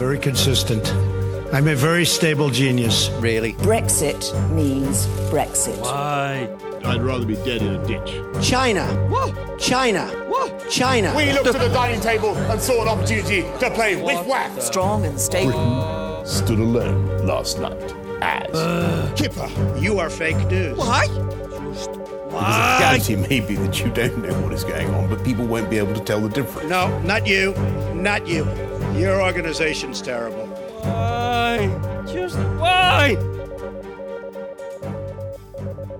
[0.00, 0.94] very consistent.
[1.52, 3.10] I'm a very stable genius.
[3.18, 3.52] Really?
[3.52, 5.78] Brexit means Brexit.
[5.78, 6.48] Why?
[6.86, 8.18] I'd rather be dead in a ditch.
[8.42, 8.86] China.
[9.10, 9.58] What?
[9.58, 10.06] China.
[10.26, 10.70] What?
[10.70, 11.12] China.
[11.14, 14.58] We looked at the dining table and saw an opportunity to play with whack.
[14.62, 16.24] Strong and stable.
[16.24, 19.12] Stood alone last night as uh.
[19.16, 20.78] Kipper, you are fake news.
[20.78, 21.08] Why?
[21.08, 22.78] Why?
[22.78, 25.68] The reality may be that you don't know what is going on, but people won't
[25.68, 26.70] be able to tell the difference.
[26.70, 27.52] No, not you.
[27.92, 28.48] Not you.
[28.96, 30.46] Your organization's terrible.
[30.82, 32.04] Why?
[32.06, 33.16] Just why?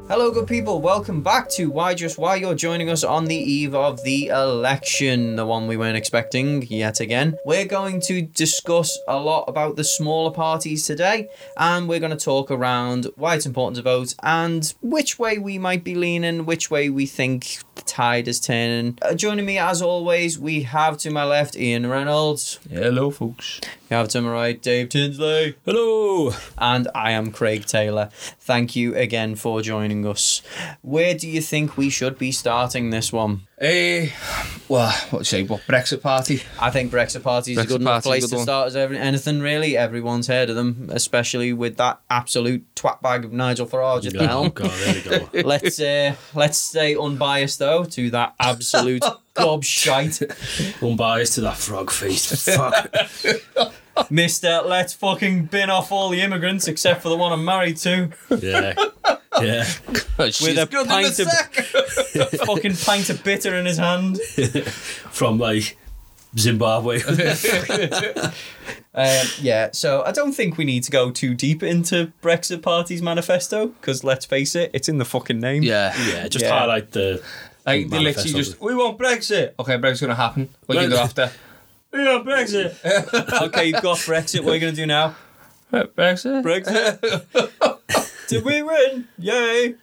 [0.08, 0.80] Hello, good people.
[0.80, 2.34] Welcome back to Why Just Why.
[2.34, 6.98] You're joining us on the eve of the election, the one we weren't expecting yet
[6.98, 7.36] again.
[7.44, 12.16] We're going to discuss a lot about the smaller parties today, and we're going to
[12.16, 16.72] talk around why it's important to vote and which way we might be leaning, which
[16.72, 18.98] way we think the tide is turning.
[19.02, 22.60] Uh, joining me, as always, we have to my left Ian Reynolds.
[22.70, 23.60] Hello, folks.
[23.90, 25.56] We have to my right Dave Tinsley.
[25.64, 26.32] Hello.
[26.56, 28.10] And I am Craig Taylor.
[28.38, 30.42] Thank you again for joining us.
[30.82, 33.48] Where do you think we should be starting this one?
[33.58, 34.10] Eh,
[34.68, 35.42] well, what do you say?
[35.42, 36.40] What Brexit party?
[36.60, 38.44] I think Brexit Party is a good enough place good to one.
[38.44, 39.76] start as every, anything really.
[39.76, 44.26] Everyone's heard of them, especially with that absolute twat bag of Nigel Farage at the
[44.26, 44.50] helm.
[44.50, 45.48] God, there we go.
[45.48, 49.04] let's uh, let's stay unbiased though to that absolute
[49.44, 52.44] gobshite, Unbiased to that frog face.
[52.54, 52.94] Fuck.
[54.10, 54.62] Mister.
[54.64, 58.74] Let's fucking bin off all the immigrants except for the one I'm married to, Yeah.
[59.40, 59.66] Yeah.
[60.18, 64.20] with a pint of fucking pint of bitter in his hand.
[65.10, 65.76] From like
[66.38, 67.00] Zimbabwe.
[68.92, 73.00] Um, yeah, so I don't think we need to go too deep into Brexit Party's
[73.00, 75.62] manifesto because let's face it, it's in the fucking name.
[75.62, 75.94] yeah.
[76.08, 76.26] Yeah.
[76.28, 76.58] Just Yeah.
[76.58, 77.22] highlight the.
[77.66, 78.38] Like they literally Manifesto.
[78.38, 79.52] just we want Brexit.
[79.58, 80.48] Okay, Brexit's gonna happen.
[80.66, 81.30] What do you do after?
[81.92, 83.42] we want Brexit.
[83.42, 84.40] okay, you've got Brexit.
[84.44, 85.14] What are you going to do now?
[85.72, 86.42] Uh, Brexit.
[86.42, 87.66] Brexit.
[88.28, 89.08] Did we win?
[89.18, 89.74] Yay.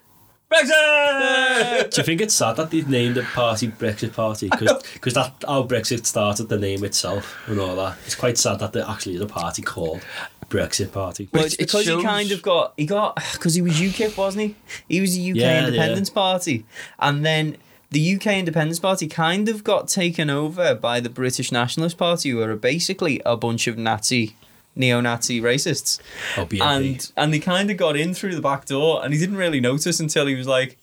[0.50, 1.92] Brexit!
[1.94, 4.50] Do you think it's sad that they've named the party Brexit Party?
[4.50, 7.98] Because that how Brexit started, the name itself and all that.
[8.06, 10.02] It's quite sad that there actually is a party called
[10.50, 11.28] Brexit Party.
[11.34, 14.16] Well, It- it's it because he kind of got he got because he was UKIP,
[14.16, 14.56] wasn't he?
[14.88, 16.66] He was the UK Yeah, Independence Party,
[17.00, 17.58] and then
[17.90, 22.42] the UK Independence Party kind of got taken over by the British Nationalist Party, who
[22.42, 24.36] are basically a bunch of Nazi,
[24.76, 26.00] neo-Nazi racists.
[26.38, 26.62] Oh, BNP.
[26.62, 29.62] and and they kind of got in through the back door, and he didn't really
[29.62, 30.78] notice until he was like,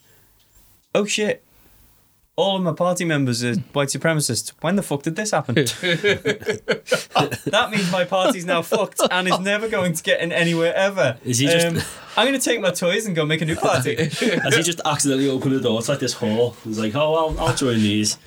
[0.93, 1.43] "Oh shit."
[2.37, 4.51] All of my party members are white supremacists.
[4.59, 5.55] When the fuck did this happen?
[5.85, 11.17] that means my party's now fucked and is never going to get in anywhere ever.
[11.23, 11.79] Is he just- Um,
[12.17, 13.95] I'm going to take my toys and go make a new party.
[14.05, 15.79] Has he just accidentally opened the door?
[15.79, 16.55] It's like this hall.
[16.63, 18.17] He's like, oh, I'll, I'll join these.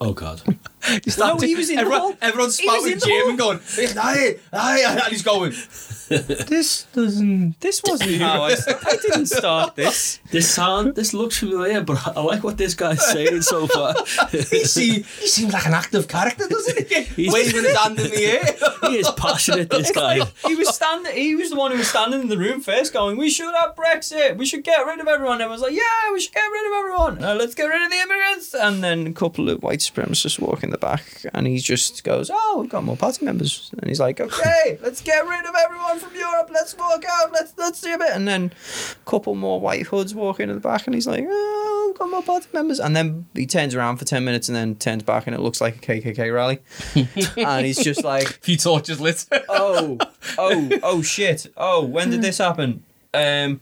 [0.00, 0.42] oh, God.
[1.18, 2.14] no, he was in the everyone, hall.
[2.22, 3.60] everyone's spouting in Jim and going,
[3.98, 5.52] aye, aye, and he's going.
[6.10, 7.60] This doesn't.
[7.60, 8.56] This wasn't how I.
[8.84, 10.18] I didn't start this.
[10.32, 13.94] This sound, this looks familiar, but I like what this guy's saying so far.
[14.30, 17.02] He, see, he seems like an active character, doesn't he?
[17.02, 18.44] He's- Waving his hand in the air.
[18.90, 20.20] he is passionate, this guy.
[20.48, 21.12] He was standing.
[21.14, 23.76] He was the one who was standing in the room first, going, "We should have
[23.76, 24.36] Brexit.
[24.36, 27.24] We should get rid of everyone." Everyone's like, "Yeah, we should get rid of everyone.
[27.24, 30.64] Uh, let's get rid of the immigrants." And then a couple of white supremacists walk
[30.70, 34.00] in the back, and he just goes, "Oh, we've got more party members." And he's
[34.00, 36.48] like, "Okay, let's get rid of everyone from Europe.
[36.52, 37.32] Let's walk out.
[37.32, 38.52] Let's let's do a bit." And then
[38.92, 42.10] a couple more white hoods walk into the back, and he's like, "Oh, we've got
[42.10, 45.26] more party members." And then he turns around for ten minutes, and then turns back,
[45.26, 46.60] and it looks like a KKK rally.
[47.36, 49.26] and he's just like, few torches lit.
[49.48, 49.98] oh,
[50.38, 51.46] oh, oh shit.
[51.56, 52.84] Oh, when did this happen?
[53.12, 53.60] Um,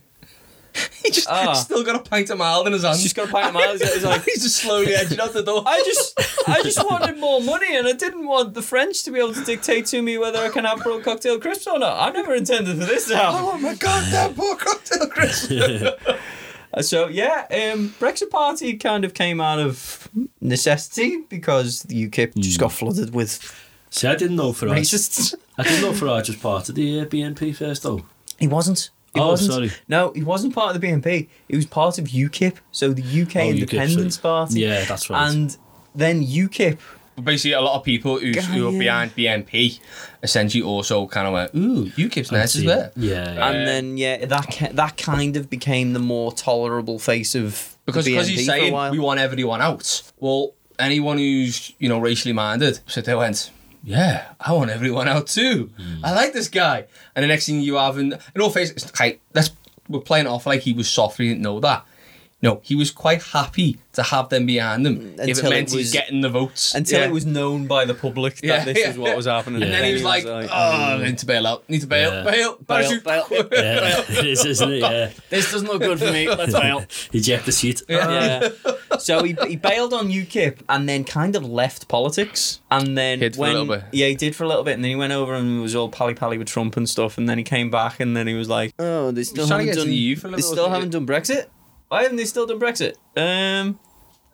[1.03, 1.55] he just Ah.
[1.55, 2.97] still got a pint of mild in his hand.
[2.97, 3.81] he's just got a pint of miles.
[3.81, 5.63] He's like, he's just slowly edging out the door.
[5.67, 6.19] I just,
[6.49, 9.45] I just wanted more money, and I didn't want the French to be able to
[9.45, 11.99] dictate to me whether I can have pro cocktail crisps or not.
[12.01, 13.41] I never intended for this to happen.
[13.43, 15.51] Oh my goddamn poor cocktail crisp.
[15.51, 20.09] Uh, So yeah, um, Brexit Party kind of came out of
[20.41, 23.41] necessity because the UKIP just got flooded with
[23.91, 24.81] See, I didn't know Farage.
[24.81, 25.35] racists.
[25.57, 28.05] I didn't know Farage was part of the uh, BNP first, though.
[28.39, 28.91] He wasn't.
[29.19, 29.53] He Oh, wasn't.
[29.53, 29.71] sorry.
[29.89, 31.29] No, he wasn't part of the BNP.
[31.49, 34.23] He was part of UKIP, so the UK Oh, Independence sorry.
[34.47, 34.61] Party.
[34.61, 35.29] Yeah, that's right.
[35.31, 35.57] And
[35.95, 36.79] then UKIP
[37.25, 38.79] Basically, a lot of people who, who are Yeah.
[38.79, 39.81] behind BNP
[40.23, 42.93] essentially also kind of went, ooh, UKIP's nice as well.
[42.95, 43.45] Yeah, yeah.
[43.45, 48.05] Uh, and then yeah, that that kind of became the more tolerable face of Because
[48.05, 50.03] because he's saying we want everyone out.
[50.21, 53.51] Well, anyone who's you know racially minded, so they went,
[53.89, 55.71] yeah, I want everyone out too.
[55.79, 56.05] Hmm.
[56.05, 56.85] I like this guy.
[57.17, 59.51] And the next thing you have, in, in all faces, okay, let's
[59.89, 61.19] we're playing off like he was soft.
[61.19, 61.87] We didn't know that.
[62.41, 65.93] No, he was quite happy to have them behind him if it meant it he's
[65.93, 66.73] getting the votes.
[66.73, 67.07] Until Yeah.
[67.07, 69.61] it was known by the public that Yeah, this yeah, is what was happening.
[69.61, 71.69] And then he was like, oh, I need to bail out.
[71.69, 72.13] Need to bail.
[72.13, 72.31] Yeah.
[72.31, 72.55] Bail.
[72.65, 73.03] Parachute.
[73.53, 74.79] Yeah, it is, isn't it?
[74.83, 75.11] Yeah.
[75.31, 76.29] This doesn't look good for me.
[76.29, 76.85] Let's bail.
[77.13, 77.83] Eject the seat.
[77.89, 78.51] yeah.
[79.01, 82.61] So he, he bailed on UKIP and then kind of left politics.
[82.71, 83.85] And then Hid for a when little bit.
[83.93, 85.89] yeah, he did for a little bit, and then he went over and was all
[85.89, 87.19] pally pally with Trump and stuff.
[87.19, 89.87] And then he came back, and then he was like, "Oh, they still haven't done.
[89.89, 91.47] the EU for a they still haven't done Brexit.
[91.89, 92.95] Why haven't they still done Brexit?
[93.17, 93.79] Um."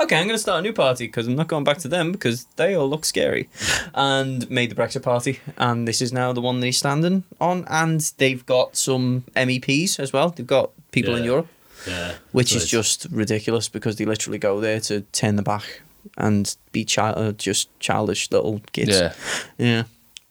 [0.00, 2.10] Okay, I'm going to start a new party because I'm not going back to them
[2.10, 3.48] because they all look scary.
[3.94, 5.38] And made the Brexit Party.
[5.56, 7.64] And this is now the one they're standing on.
[7.70, 10.30] And they've got some MEPs as well.
[10.30, 11.46] They've got people in Europe
[11.86, 12.14] Yeah.
[12.32, 12.62] which Right.
[12.62, 15.82] is just ridiculous because they literally go there to turn the back
[16.18, 18.90] and be child, uh, just childish little kids.
[18.98, 19.12] Yeah.
[19.58, 19.82] yeah.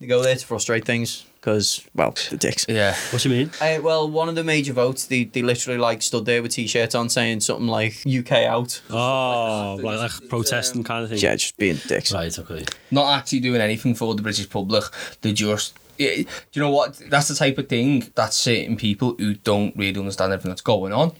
[0.01, 2.66] They go there to frustrate things because, well, the dicks.
[2.69, 2.95] Yeah.
[3.10, 3.51] What do you mean?
[3.60, 6.95] Uh, well, one of the major votes, they, they literally like stood there with t-shirts
[6.95, 8.81] on saying something like UK out.
[8.90, 11.19] Oh, like, like protesting kind of thing.
[11.19, 12.13] Yeah, just being dicks.
[12.13, 12.63] Right, okay.
[12.92, 14.86] Not actually doing anything for the British public.
[15.19, 15.78] They're just.
[15.98, 17.00] Yeah, do you know what?
[17.10, 20.94] That's the type of thing that certain people who don't really understand everything that's going
[20.94, 21.12] on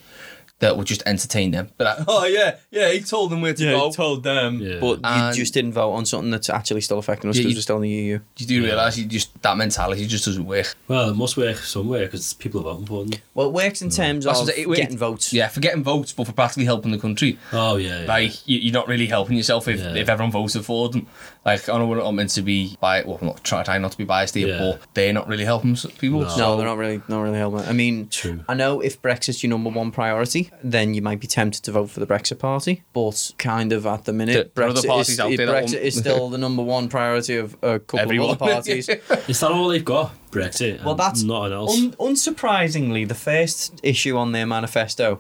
[0.64, 1.70] that would just entertain them.
[1.78, 3.92] But like, oh yeah, yeah, he told them where to go.
[3.92, 4.60] told them.
[4.60, 4.80] Yeah.
[4.80, 7.52] But And- you just didn't vote on something that's actually still affecting us Yeah, because
[7.54, 8.20] you- we're still in the EU.
[8.38, 10.76] You do realise you just that mentality just doesn't work.
[10.88, 13.20] Well, it must work somewhere because people are voting for them.
[13.34, 13.96] Well, it works in mm.
[13.96, 15.34] terms That's of what I- it- getting votes.
[15.34, 17.38] Yeah, for getting votes, but for practically helping the country.
[17.52, 18.02] Oh, yeah.
[18.02, 18.08] yeah.
[18.08, 19.96] Like you, you're not really helping yourself if, Yeah.
[19.96, 21.08] if everyone voted for them.
[21.46, 23.92] Like I know we're not meant to be bi well, I'm not trying, trying not
[23.92, 24.58] to be biased here, Yeah.
[24.60, 26.22] but they're not really helping s- people.
[26.22, 26.30] No.
[26.30, 27.60] So No, they're not really not really helping.
[27.68, 28.46] I mean, True.
[28.48, 31.90] I know if Brexit's your number one priority, then you might be tempted to vote
[31.90, 32.84] for the Brexit Party.
[32.94, 35.64] But kind of at the minute, There are other Brexit, parties is, out there that
[35.66, 38.30] Brexit is still the number one priority of a couple Everyone.
[38.32, 38.90] of other parties.
[39.28, 40.12] Is that all they've got?
[40.32, 40.80] Brexit?
[40.82, 41.78] well, and that's nothing else.
[41.78, 45.20] un- unsurprisingly the first issue on their manifesto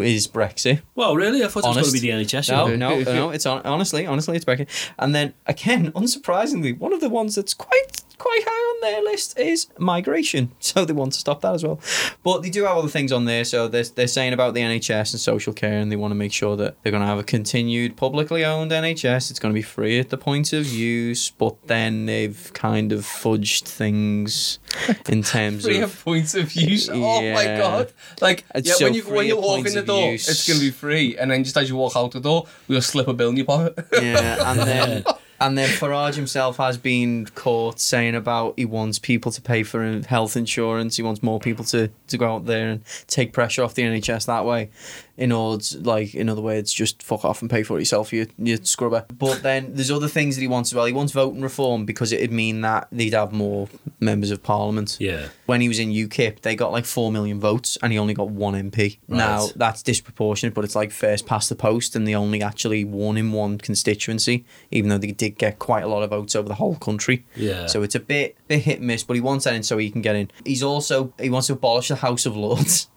[0.00, 0.80] is Brexit.
[0.94, 1.44] well, really?
[1.44, 2.48] I thought it was going to be the NHS.
[2.48, 3.30] you No, no, no.
[3.30, 4.68] It's on, honestly, honestly, it's Brexit.
[4.98, 9.38] And then again, unsurprisingly, one of the ones that's quite quite high on their list
[9.38, 10.52] is migration.
[10.68, 11.80] So they want to stop that as well.
[12.22, 13.44] But they do have other things on there.
[13.44, 16.32] So they're, they're saying about the NHS and social care, and they want to make
[16.32, 19.30] sure that they're going to have a continued publicly owned NHS.
[19.30, 23.00] It's going to be free at the point of use, but then they've kind of
[23.00, 24.58] fudged things
[25.08, 25.94] in terms Free of.
[25.94, 26.88] of points of use.
[26.88, 27.92] Uh, oh my god!
[28.20, 30.28] Like It's yeah, so when you when you walk in the door, use.
[30.28, 33.08] it's gonna be free, and then just as you walk out the door, we'll slip
[33.08, 33.86] a bill in your pocket.
[33.92, 35.04] Yeah, and then
[35.40, 40.00] and then Farage himself has been caught saying about he wants people to pay for
[40.00, 40.96] health insurance.
[40.96, 44.26] He wants more people to, to go out there and take pressure off the NHS
[44.26, 44.70] that way.
[45.18, 48.28] In order, like in other words, just fuck off and pay for it yourself, you
[48.38, 49.04] you scrubber.
[49.12, 50.86] But then there's other things that he wants as well.
[50.86, 53.68] He wants voting reform because it'd mean that they'd have more
[53.98, 55.26] members of parliament Yeah.
[55.46, 58.30] when he was in UKIP, they got like four million votes, and he only got
[58.30, 58.98] one MP.
[59.08, 59.18] Right.
[59.18, 63.16] Now that's disproportionate, but it's like first past the post, and they only actually won
[63.16, 66.54] in one constituency, even though they did get quite a lot of votes over the
[66.54, 67.24] whole country.
[67.34, 67.66] Yeah.
[67.66, 69.90] So it's a bit bit hit and miss, but he wants that in so he
[69.90, 70.30] can get in.
[70.44, 72.88] He's also he wants to abolish the House of Lords.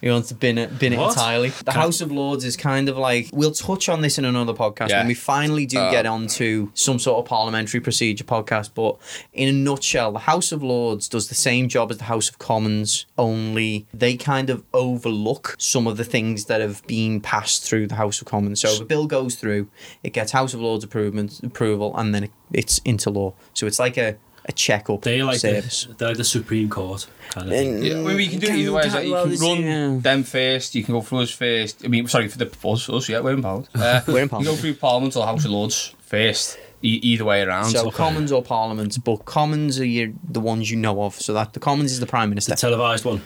[0.00, 1.10] He wants to bin it, bin it What?
[1.10, 1.50] entirely.
[1.64, 4.90] The House of Lords is kind of like we'll touch on this in another podcast
[4.90, 4.98] Yeah.
[4.98, 8.70] when we finally do uh, get onto some sort of parliamentary procedure podcast.
[8.74, 8.98] But
[9.32, 12.38] in a nutshell, the House of Lords does the same job as the House of
[12.38, 17.86] Commons, only they kind of overlook some of the things that have been passed through
[17.86, 18.60] the House of Commons.
[18.60, 19.68] So if a bill goes through,
[20.02, 23.34] it gets House of Lords approval, approval, and then it, it's into law.
[23.54, 25.84] So it's like a a checkup They like service.
[25.84, 27.82] the, they're like the Supreme Court kind of thing.
[27.82, 28.90] Yeah, I mean, you can do it either way.
[28.90, 29.98] Like you can run yeah.
[30.00, 30.74] them first.
[30.74, 31.84] You can go through us first.
[31.84, 33.68] I mean, sorry for the us, us yeah, we're in Parliament.
[33.74, 36.58] Uh, We're in You go through Parliament or House of Lords first.
[36.82, 37.70] E- either way around.
[37.70, 37.96] So okay.
[37.96, 41.14] Commons or Parliament, but Commons are your, the ones you know of.
[41.14, 42.52] So that the Commons is the Prime Minister.
[42.52, 43.22] The televised one.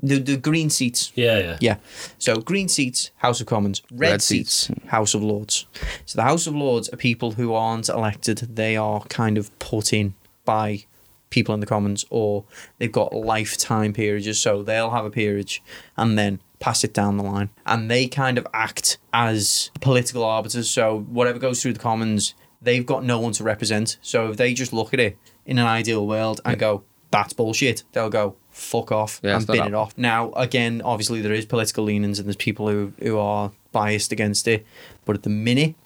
[0.00, 1.12] The the green seats.
[1.14, 1.56] Yeah, yeah.
[1.60, 1.76] Yeah.
[2.18, 3.82] So green seats, House of Commons.
[3.90, 4.80] Red, Red seats, seats.
[4.86, 5.66] House of Lords.
[6.06, 8.38] So the House of Lords are people who aren't elected.
[8.38, 10.14] They are kind of put in
[10.48, 10.86] by
[11.28, 12.44] people in the Commons, or
[12.78, 14.40] they've got lifetime peerages.
[14.40, 15.62] So they'll have a peerage
[15.94, 20.70] and then pass it down the line, and they kind of act as political arbiters.
[20.70, 23.98] So whatever goes through the Commons, they've got no one to represent.
[24.00, 27.84] So if they just look at it in an ideal world and go, "That's bullshit,"
[27.92, 28.36] they'll go.
[28.50, 29.96] Fuck off Yeah, and bin it off.
[29.96, 34.48] Now, again, obviously there is political leanings and there's people who, who are biased against
[34.48, 34.66] it,
[35.04, 35.76] but at the minute,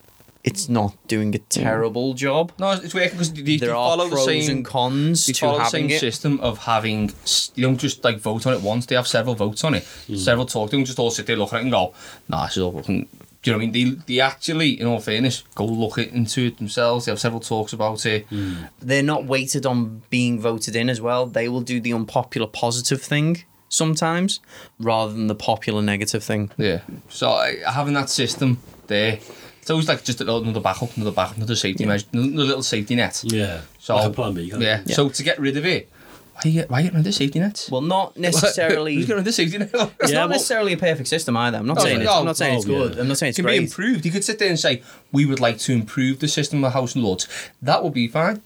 [0.44, 1.44] it's not doing a mm.
[1.48, 2.52] terrible job.
[2.58, 4.56] no, it's working because they, they There are follow pros the same.
[4.56, 6.00] and cons they to follow the having same it.
[6.00, 7.10] system of having.
[7.22, 8.86] s- You don't just like vote on it once.
[8.86, 9.84] They have several votes on it.
[10.08, 10.18] Mm.
[10.18, 10.70] Several talk.
[10.70, 11.94] They don't just all sit there look at it and go,
[12.28, 13.08] "Nah, this is all fucking."
[13.42, 13.96] Do you know what I mean?
[14.06, 17.06] They, they actually, in all fairness, go look it into it themselves.
[17.06, 18.28] They have several talks about it.
[18.30, 18.68] Mm.
[18.80, 21.26] They're not weighted on being voted in as well.
[21.26, 23.44] They will do the unpopular positive thing.
[23.68, 24.38] sometimes,
[24.78, 26.50] rather than the popular negative thing.
[26.58, 26.82] Yeah.
[27.08, 27.26] So
[27.66, 29.18] having that system there,
[29.62, 33.22] it's always like just another backup, another backup, another safety measure, another little safety net.
[33.24, 33.62] Yeah.
[33.78, 34.50] So like a plan B.
[34.50, 34.66] kind of.
[34.68, 34.82] Yeah.
[34.94, 35.88] So to get rid of it,
[36.34, 37.70] why you get why you getting rid of safety nets?
[37.70, 38.94] Well, not necessarily.
[38.96, 39.70] Who's getting rid of safety net?
[40.00, 41.58] It's Yeah, not well- necessarily a perfect system either.
[41.58, 42.94] I'm not Oh, saying it's, no, I'm not saying it's oh, good.
[42.96, 43.00] yeah.
[43.02, 44.04] I'm not saying It it's can be improved.
[44.04, 46.94] You could sit there and say, we would like to improve the system of House
[46.96, 47.28] and Lords.
[47.62, 48.42] That would be fine.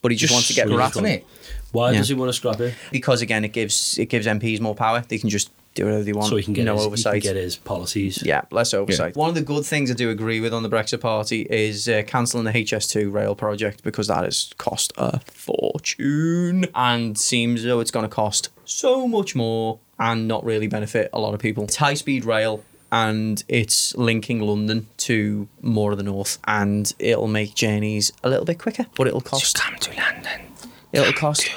[0.00, 1.26] But he just, wants to get screw rid of it.
[1.72, 1.98] Why Yeah.
[1.98, 2.74] does he want to scrap it?
[2.92, 5.02] because again, it gives it gives MPs more power.
[5.08, 6.28] They can just do whatever they want.
[6.28, 7.14] So he can get no his, oversight.
[7.14, 8.22] He can get his policies.
[8.24, 9.16] Yeah, less oversight.
[9.16, 12.02] One of the good things I do agree with on the Brexit Party is uh,
[12.06, 17.80] cancelling the HS2 rail project because that has cost a fortune and seems as though
[17.80, 21.64] it's going to cost so much more and not really benefit a lot of people.
[21.64, 27.28] It's high speed rail and it's linking London to more of the north and it'll
[27.28, 29.56] make journeys a little bit quicker, but it'll cost.
[29.56, 30.51] Come to London.
[30.92, 31.48] It'll cost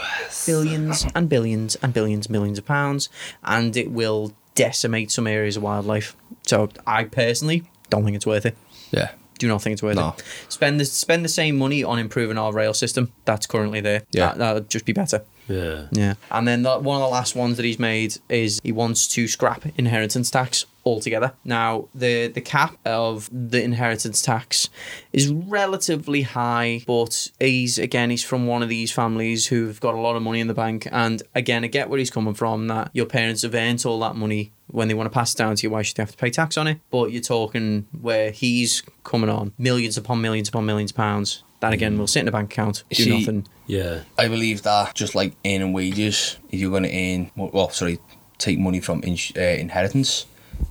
[0.46, 3.10] billions and billions and billions and billions of pounds,
[3.44, 6.16] and it will decimate some areas of wildlife.
[6.44, 8.56] So I personally don't think it's worth it.
[8.92, 9.12] Yeah.
[9.38, 10.16] Do not think it's worth No.
[10.18, 10.24] it.
[10.48, 14.04] Spend the spend the same money on improving our rail system that's currently there.
[14.12, 14.28] Yeah.
[14.30, 15.24] that, that'd just be better.
[15.48, 15.88] Yeah.
[15.92, 19.08] Yeah, and then that, one of the last ones that he's made is he wants
[19.10, 21.34] to scrap inheritance tax altogether.
[21.44, 24.70] Now, the the cap of the inheritance tax
[25.12, 30.00] is relatively high, but he's again he's from one of these families who've got a
[30.00, 32.92] lot of money in the bank, and again I get where he's coming from that
[32.94, 34.52] your parents have earned all that money.
[34.68, 36.32] When they want to pass it down to you, why should they have to pay
[36.32, 36.80] tax on it?
[36.90, 41.44] But you're talking where he's coming on millions upon millions upon millions of pounds.
[41.62, 43.48] That again we'll sit in a bank account, do See, nothing.
[43.66, 44.02] Yeah.
[44.18, 48.00] I believe that just like earning wages, if you're going to earn, well, sorry,
[48.38, 50.26] take money from ins- uh, inheritance,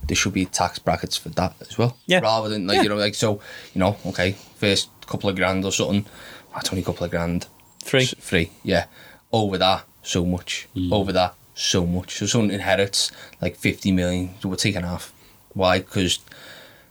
[0.06, 1.96] there should be tax brackets for that as well.
[2.06, 2.20] Yeah.
[2.20, 2.82] Rather than like Yeah.
[2.84, 3.40] you know like so
[3.74, 6.06] you know okay first couple of grand or something,
[6.54, 7.46] that's only a couple of grand.
[7.84, 8.02] Free.
[8.04, 8.86] S- free, yeah.
[9.32, 10.68] Over that, so much.
[10.92, 12.16] Over that, so much.
[12.18, 13.10] So someone inherits
[13.42, 15.12] like fifty million, so we're taking half.
[15.54, 15.78] Why?
[15.80, 16.20] Because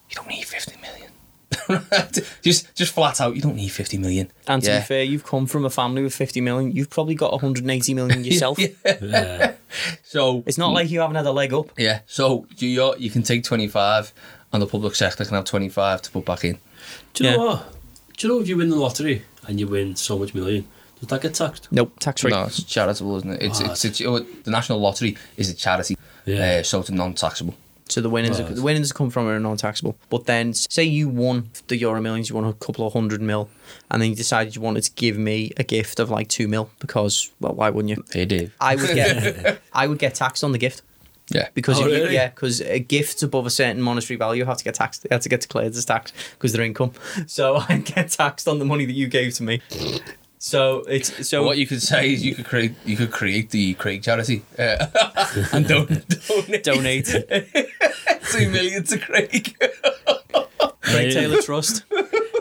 [0.09, 1.02] you don't need fifty million.
[2.41, 4.32] just just flat out, you don't need fifty million.
[4.48, 4.79] And to Yeah.
[4.79, 6.72] be fair, you've come from a family with 50 million.
[6.72, 8.60] You've probably got 180 million yourself.
[8.60, 9.53] Yeah.
[10.03, 11.72] So It's not like you haven't had a leg up.
[11.77, 14.13] Yeah, so you you you can take 25
[14.51, 16.60] and the public sector can have 25 to put back in.
[17.15, 17.74] Do you know what?
[18.15, 20.67] Do you know if you win the lottery and you win so much million,
[21.00, 21.67] does that get taxed?
[21.72, 22.29] Nope, tax free.
[22.32, 23.41] No, it's charitable, isn't it?
[23.41, 26.60] It's, Ah, it's, it's, oh, the National Lottery is a charity, Yeah.
[26.60, 27.55] uh, so it's non-taxable.
[27.93, 28.55] So the winnings, Right.
[28.55, 29.95] the winnings that come from are non-taxable.
[30.09, 33.50] But then, say you won the Euro Millions, you won a couple of hundred mil,
[33.91, 36.71] and then you decided you wanted to give me a gift of like two mil
[36.79, 38.03] because, well, why wouldn't you?
[38.12, 38.55] Hey, Dave.
[38.59, 40.81] I would get, I would get taxed on the gift
[41.29, 41.50] Yeah.
[41.53, 42.13] because Oh, if you, really?
[42.15, 45.03] yeah, because gifts above a certain monetary value have to get taxed.
[45.03, 46.93] They have to get declared as tax because they're income.
[47.27, 49.62] So I get taxed on the money that you gave to me.
[50.45, 53.75] So it's so what you could say is you could create you could create the
[53.75, 54.88] Craig charity uh,
[55.53, 55.85] and don-
[56.27, 57.05] donate donate.
[58.29, 59.55] two million to Craig.
[60.81, 61.85] Craig Taylor Trust.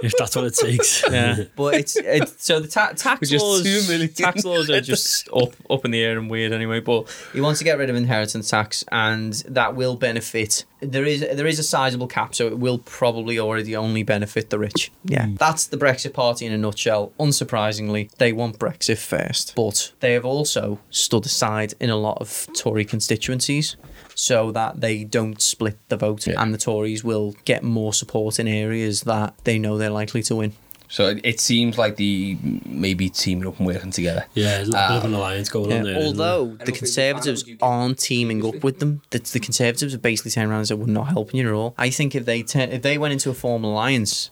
[0.02, 1.02] If that's what it takes.
[1.12, 3.62] Yeah, but it's, it's so the ta- tax Just laws.
[3.62, 4.12] two million.
[4.12, 6.80] Tax laws are just up up in the air and weird anyway.
[6.80, 10.64] But he wants to get rid of inheritance tax, and that will benefit.
[10.80, 14.58] There is there is a sizable cap, so it will probably already only benefit the
[14.58, 14.90] rich.
[15.04, 15.34] Yeah, hmm.
[15.34, 17.12] that's the Brexit Party in a nutshell.
[17.20, 22.48] Unsurprisingly, they want Brexit first, but they have also stood aside in a lot of
[22.56, 23.76] Tory constituencies.
[24.14, 26.40] So that they don't split the vote, Yeah.
[26.42, 30.36] and the Tories will get more support in areas that they know they're likely to
[30.36, 30.52] win.
[30.88, 34.26] So it, it seems like the maybe teaming up and working together.
[34.34, 36.02] Yeah, there's a bit of an alliance going on Yeah, there.
[36.02, 36.28] isn't there?
[36.28, 40.58] although the Conservatives aren't teaming up with them, the, the Conservatives are basically turned around
[40.58, 41.74] and said we're not helping you at all.
[41.78, 44.30] I think if they turn, if they went into a formal alliance,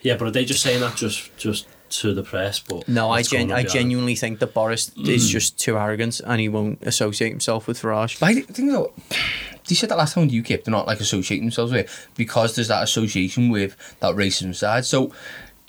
[0.00, 2.58] Yeah, but are they just saying that just just to the press?
[2.60, 3.68] But no, I gen- I behind?
[3.68, 5.30] genuinely think that Boris is mm.
[5.30, 8.20] just too arrogant and he won't associate himself with Farage.
[8.20, 8.92] But I think though,
[9.68, 12.54] they said that last time with UKIP, they're not like associating themselves with it because
[12.54, 14.84] there's that association with that racism side.
[14.84, 15.12] So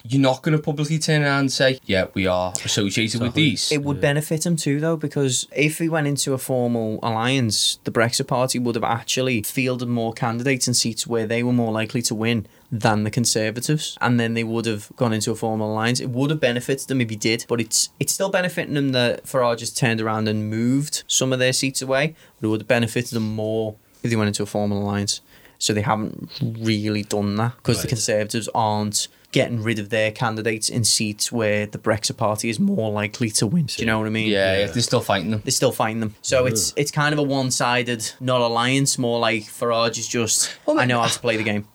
[0.10, 3.72] you're not going to publicly turn around and say, yeah, we are associated with these.
[3.72, 7.92] It would benefit him too, though, because if he went into a formal alliance, the
[7.92, 12.02] Brexit Party would have actually fielded more candidates in seats where they were more likely
[12.04, 16.00] to win than the Conservatives, and then they would have gone into a formal alliance.
[16.00, 19.24] It would have benefited them if he did, but it's it's still benefiting them that
[19.26, 22.16] Farage has turned around and moved some of their seats away.
[22.40, 25.22] But it would have benefited them more if they went into a formal alliance.
[25.60, 30.70] So they haven't really done that because the Conservatives aren't getting rid of their candidates
[30.70, 33.66] in seats where the Brexit Party is more likely to win.
[33.66, 34.30] Do you know what I mean?
[34.30, 35.42] yeah, they're still fighting them.
[35.44, 36.16] They're still fighting them.
[36.22, 40.56] So it's it's kind of a one sided, not alliance, more like Farage is just,
[40.68, 41.68] I know how to play the game.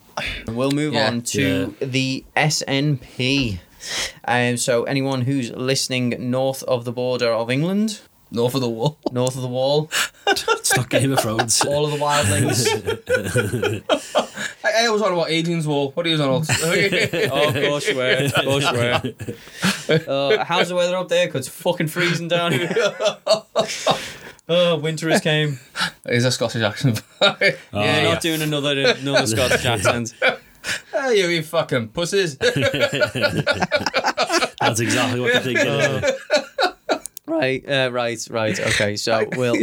[0.47, 1.09] And we'll move Yeah.
[1.09, 3.59] on to the SNP.
[4.25, 8.01] Um, so anyone who's listening north of the border of England
[8.35, 8.97] North of the wall.
[9.13, 9.91] North of the wall,
[10.27, 11.61] It's not Game of Thrones.
[11.67, 12.65] all of the wildlings.
[14.65, 15.91] I, I was on about Adrian's wall.
[15.91, 16.49] What are you on about?
[16.49, 18.31] oh, of course you were.
[18.35, 18.79] Of course you
[20.09, 20.39] were.
[20.39, 21.27] Uh, how's the weather up there?
[21.29, 22.71] 'Cause it's fucking freezing down here.
[24.49, 25.59] Oh, winter has came.
[26.07, 27.03] Is a Scottish accent.
[27.21, 27.37] We're
[27.73, 28.03] yeah.
[28.05, 30.15] not doing another another Scottish accent.
[30.95, 32.37] Ah, you you fucking pussies.
[32.37, 32.55] That's
[34.81, 35.69] exactly what they're thinking.
[35.69, 36.11] Uh,
[37.25, 38.59] Right, uh, right, right.
[38.61, 39.55] Okay, so we'll.
[39.55, 39.63] we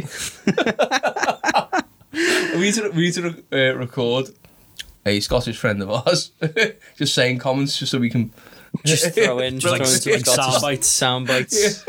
[2.62, 4.30] need to, we need to uh, record
[5.06, 6.32] a Scottish friend of ours
[6.98, 8.34] just saying comments just so we can.
[8.86, 10.88] just throw in, just like, throw into like Scottish sound bites.
[10.88, 11.86] sound bites.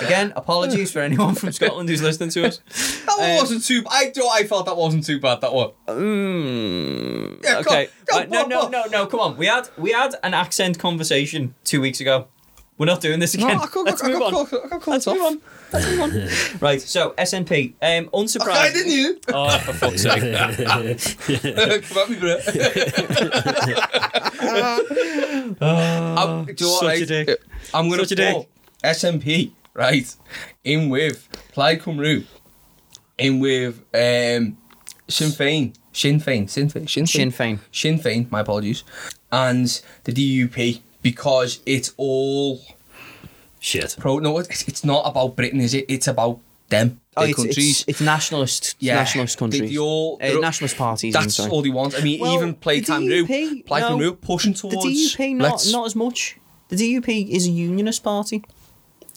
[0.00, 2.58] Again, apologies for anyone from Scotland who's listening to us.
[3.06, 3.82] That one wasn't too.
[3.90, 4.26] I do.
[4.26, 5.40] I felt that wasn't too bad.
[5.40, 5.70] That one.
[5.86, 9.06] Mm, Yeah, come okay, on, Right, no, no, no, no.
[9.06, 12.28] Come on, we had we had an accent conversation two weeks ago.
[12.78, 13.58] We're not doing this again.
[13.58, 14.32] Let's move on.
[14.86, 15.40] Let's move on.
[15.72, 16.28] Let's move on.
[16.60, 17.74] Right, so SNP.
[17.82, 18.56] Um, unsurprised.
[18.56, 19.18] I didn't you?
[19.34, 20.20] Oh, for fuck's sake.
[21.88, 22.38] Come at me, bro.
[25.60, 27.08] I'm, do you know what, such a right?
[27.08, 27.40] dick.
[27.74, 28.36] I'm gonna Such a dick.
[28.36, 28.46] put
[28.84, 30.14] SNP right
[30.64, 32.24] in with Plaid Cymru,
[33.18, 34.56] in with um,
[35.08, 37.58] Sinn Féin, Sinn Féin, Sinn Féin, Sinn Féin, Sinn Féin.
[37.72, 38.30] Sinn Féin.
[38.30, 38.84] My apologies,
[39.32, 42.60] and the DUP because it's all
[43.60, 43.96] Shit.
[43.98, 44.18] pro.
[44.18, 45.84] No, it's, it's not about Britain, is it?
[45.88, 47.80] It's about them, Oh, it's, countries.
[47.80, 48.96] it's, it's nationalist, Yeah.
[48.96, 49.70] nationalist They- countries.
[49.70, 51.16] they all- uh, nationalist parties.
[51.16, 51.94] I'm That's all they want.
[51.96, 53.96] I mean, Well, even Plaid the Cymru, DUP, Plaid no.
[53.98, 54.84] Cymru pushing towards.
[54.84, 54.90] The.
[55.16, 56.36] DUP not let's- not as much.
[56.68, 58.44] The DUP is a unionist party.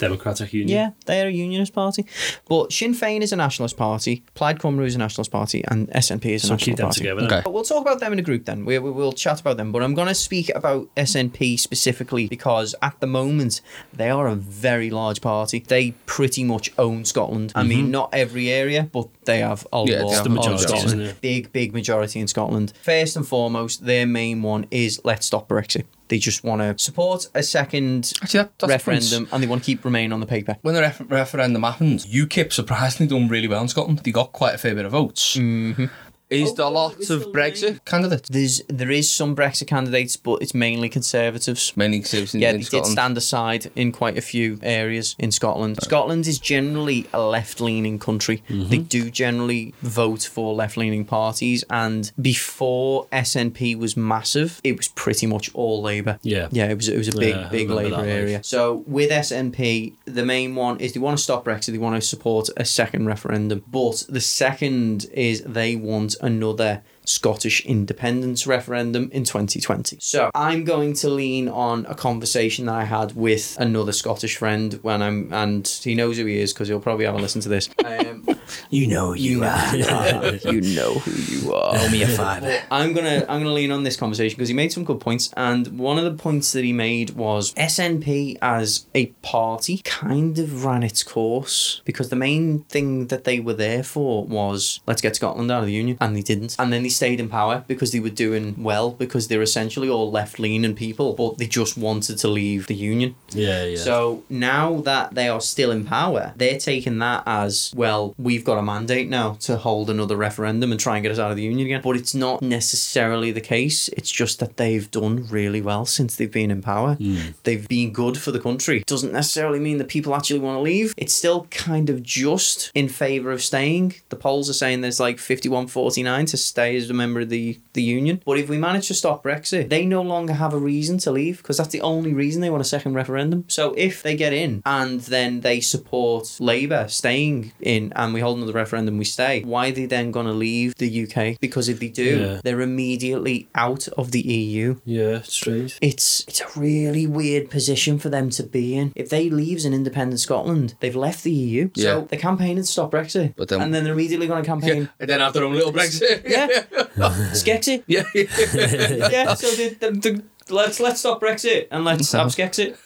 [0.01, 0.69] Democratic Union.
[0.69, 2.05] Yeah, they are a unionist party.
[2.49, 6.25] But Sinn Féin is a nationalist party, Plaid Cymru is a nationalist party, and SNP
[6.25, 6.99] is a So national keep them party.
[6.99, 7.21] together.
[7.23, 7.41] Okay.
[7.43, 8.65] But we'll talk about them in a group then.
[8.65, 9.71] We, we, we'll chat about them.
[9.71, 13.61] But I'm going to speak about SNP specifically because at the moment
[13.93, 15.63] they are a very large party.
[15.67, 17.53] They pretty much own Scotland.
[17.55, 17.91] I mean, mm-hmm.
[17.91, 20.85] not every area, but they have a Yeah, lot it's the of Scotland.
[20.87, 21.21] isn't it?
[21.21, 22.73] Big, big majority in Scotland.
[22.81, 25.85] First and foremost, their main one is let's stop Brexit.
[26.11, 29.85] They just want to support a second Actually, that, referendum and they want to keep
[29.85, 30.57] Remain on the paper.
[30.61, 33.99] When the ref- referendum happened, UKIP surprisingly done really well in Scotland.
[33.99, 35.37] They got quite a fair bit of votes.
[35.37, 35.85] Mm-hmm.
[36.31, 38.29] Is there lots of Brexit candidates?
[38.29, 41.73] There's there is some Brexit candidates, but it's mainly Conservatives.
[41.75, 45.77] Mainly Conservatives Yeah, in they did stand aside in quite a few areas in Scotland.
[45.83, 48.43] Scotland is generally a left-leaning country.
[48.49, 48.69] Mm-hmm.
[48.69, 55.27] They do generally vote for left-leaning parties, and before SNP was massive, it was pretty
[55.27, 56.17] much all Labour.
[56.21, 56.47] Yeah.
[56.51, 58.07] yeah, it was it was a big Yeah, I big remember Labour that, like.
[58.21, 58.43] area.
[58.43, 61.71] So with SNP, the main one is they want to stop Brexit.
[61.73, 66.83] They want to support a second referendum, but the second is they want another.
[67.11, 69.97] Scottish independence referendum in 2020.
[69.99, 74.79] So I'm going to lean on a conversation that I had with another Scottish friend
[74.81, 77.49] when I'm, and he knows who he is because he'll probably have a listen to
[77.49, 77.69] this.
[77.83, 78.25] Um,
[78.69, 79.75] You know who you are.
[79.75, 81.75] you know who you are.
[81.77, 82.61] Owe me a fiver.
[82.69, 85.79] I'm gonna I'm gonna lean on this conversation because he made some good points, and
[85.79, 90.83] one of the points that he made was SNP as a party kind of ran
[90.83, 95.51] its course because the main thing that they were there for was let's get Scotland
[95.51, 97.99] out of the union, and they didn't, and then they stayed in power because they
[97.99, 102.27] were doing well because they're essentially all left leaning people, but they just wanted to
[102.27, 103.15] leave the union.
[103.31, 103.77] Yeah, yeah.
[103.77, 108.59] So now that they are still in power, they're taking that as well, we've got
[108.59, 111.41] a mandate now to hold another referendum and try and get us out of the
[111.41, 111.81] union again.
[111.83, 113.87] But it's not necessarily the case.
[113.97, 116.93] It's just that they've done really well since they've been in power.
[116.93, 117.31] Hmm.
[117.45, 118.83] They've been good for the country.
[118.85, 120.93] Doesn't necessarily mean that people actually want to leave.
[120.97, 123.95] It's still kind of just in favour of staying.
[124.09, 127.59] The polls are saying there's like 51 49 to stay as a member of the,
[127.73, 128.21] the union.
[128.25, 131.37] But if we manage to stop Brexit, they no longer have a reason to leave
[131.37, 133.45] because that's the only reason they want a second referendum.
[133.47, 138.37] So if they get in and then they support Labour staying in and we hold
[138.37, 141.37] another referendum, we stay, why are they then going to leave the UK?
[141.39, 142.41] Because if they do, Yeah.
[142.43, 145.77] they're immediately out of the EU yeah, it's strange.
[145.81, 148.91] it's it's a really weird position for them to be in.
[148.95, 151.69] If they leave as an independent Scotland, they've left the EU.
[151.75, 151.83] Yeah.
[151.83, 153.33] So they're campaigning to stop Brexit.
[153.35, 154.89] But then- and then they're immediately going to campaign.
[154.99, 156.27] and then have their own little Brexit.
[156.27, 156.47] Yeah.
[157.33, 157.83] Skexit.
[157.87, 158.03] yeah.
[158.13, 159.33] Yeah.
[159.33, 162.23] So the, the, the, let's let's stop Brexit and let's uh-huh.
[162.23, 162.77] have Skexit.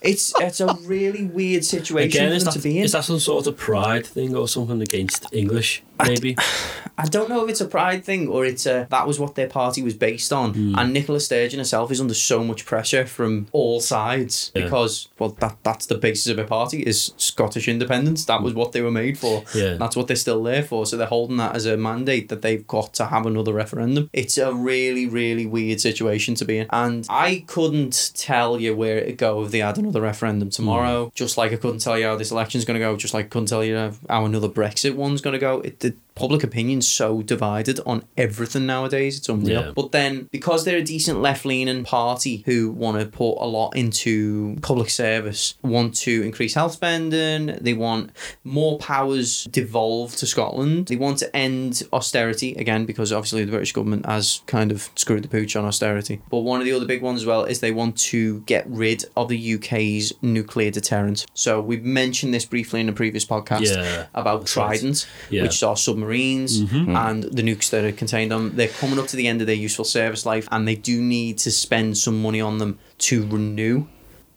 [0.00, 2.84] It's it's a really weird situation Again, for is them that, to be in.
[2.84, 6.36] is that some sort of pride thing or something against English, maybe?
[7.00, 9.48] I don't know if it's a pride thing or it's a that was what their
[9.48, 10.52] party was based on.
[10.54, 10.74] Hmm.
[10.78, 14.64] And Nicola Sturgeon herself is under so much pressure from all sides Yeah.
[14.64, 18.24] because well that that's the basis of her party is Scottish independence.
[18.24, 19.44] That was what they were made for.
[19.54, 19.74] Yeah.
[19.74, 20.86] That's what they're still there for.
[20.86, 24.10] So they're holding that as a mandate that they've got to have another referendum.
[24.12, 26.66] It's a really, really weird situation to be in.
[26.70, 31.06] And I couldn't tell you where it'd go if they had another referendum tomorrow.
[31.06, 31.10] Hmm.
[31.14, 32.96] Just like I couldn't tell you how this election's going to go.
[32.96, 35.60] Just like I couldn't tell you how another Brexit one's going to go.
[35.60, 39.18] It, the public opinion's so divided on everything nowadays.
[39.18, 39.66] It's unreal.
[39.66, 39.72] Yeah.
[39.74, 43.76] But then, because they're a decent left leaning party who want to put a lot
[43.76, 48.10] into public service, want to increase health spending, they want
[48.44, 53.72] more powers devolved to Scotland, they want to end austerity again because obviously the British
[53.72, 56.20] government has kind of screwed the pooch on austerity.
[56.30, 59.04] But one of the other big ones as well is they want to get rid
[59.16, 61.26] of the UK's nuclear deterrent.
[61.34, 64.78] So we've mentioned this briefly in a previous podcast Yeah, about that's right.
[64.80, 65.42] Trident, Yeah.
[65.42, 65.76] which are
[66.08, 66.90] submarines mm-hmm.
[66.90, 67.10] mm.
[67.10, 68.56] and the nukes that are contained on.
[68.56, 71.38] They're coming up to the end of their useful service life, and they do need
[71.38, 73.86] to spend some money on them to renew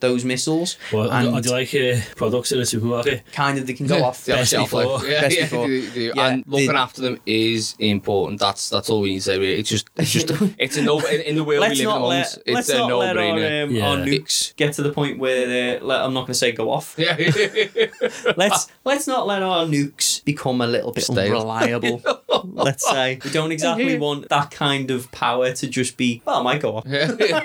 [0.01, 0.77] those missiles.
[0.91, 3.23] Well, and I do like uh, products in a supermarket.
[3.31, 4.25] kind of they can go off.
[4.25, 5.05] The Best shelf before.
[5.07, 5.67] Yeah, Best yeah, before.
[5.67, 8.39] they- they- Yeah, and looking they- after them is important.
[8.39, 9.39] That's that's all we need to say.
[9.39, 9.59] Really.
[9.59, 12.01] It's just it's just it's a no in, in the world Let's we live in.
[12.01, 13.87] not at the let moment, let's It's a not no let our, um, Yeah.
[13.89, 16.69] our nukes get to the point where they let, I'm not going to say go
[16.71, 16.95] off.
[16.97, 17.15] Yeah,
[18.37, 21.37] Let's let's not let our nukes become a little bit Stale.
[21.37, 22.01] unreliable.
[22.43, 26.21] let's say we don't exactly want that kind of power to just be.
[26.27, 26.85] Oh, it might go off.
[26.85, 27.41] We don't know.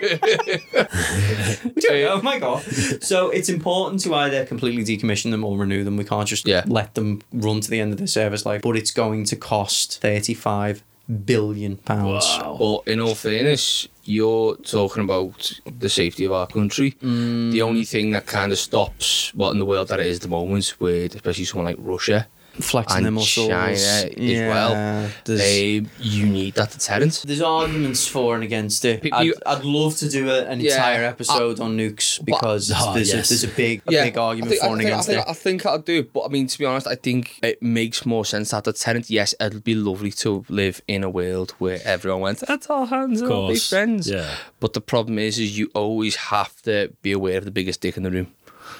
[2.19, 2.65] it Might go off.
[3.03, 5.97] So it's important to either completely decommission them or renew them.
[5.97, 6.65] We can't just Yeah.
[6.67, 8.63] let them run to the end of their service life.
[8.63, 10.83] But it's going to cost thirty-five
[11.25, 12.27] billion pounds.
[12.59, 16.97] But in all fairness, you're talking about the safety of our country.
[17.03, 17.53] Mm.
[17.53, 20.23] The only thing that kind of stops what in the world that it is at
[20.23, 22.27] the moment, with especially someone like Russia
[22.61, 23.49] Flexing and their muscles.
[23.49, 27.23] China as Yeah, well, there's- they, you need that deterrent.
[27.27, 29.03] There's arguments for and against it.
[29.03, 32.73] Pe- I'd, you- I'd love to do a, an Yeah, entire episode on nukes because
[32.75, 33.27] Oh, there's, yes.
[33.31, 35.27] a, there's a big a big argument think, for and I think, against I think,
[35.27, 35.31] it.
[35.31, 38.07] I think I'll do it, but I mean, to be honest, I think it makes
[38.07, 39.11] more sense that the tenant.
[39.11, 43.21] Yes, it'd be lovely to live in a world where everyone went, "That's our hands,
[43.21, 44.35] Of and we'll be friends." Yeah.
[44.61, 47.97] But the problem is, is you always have to be aware of the biggest dick
[47.97, 48.33] in the room.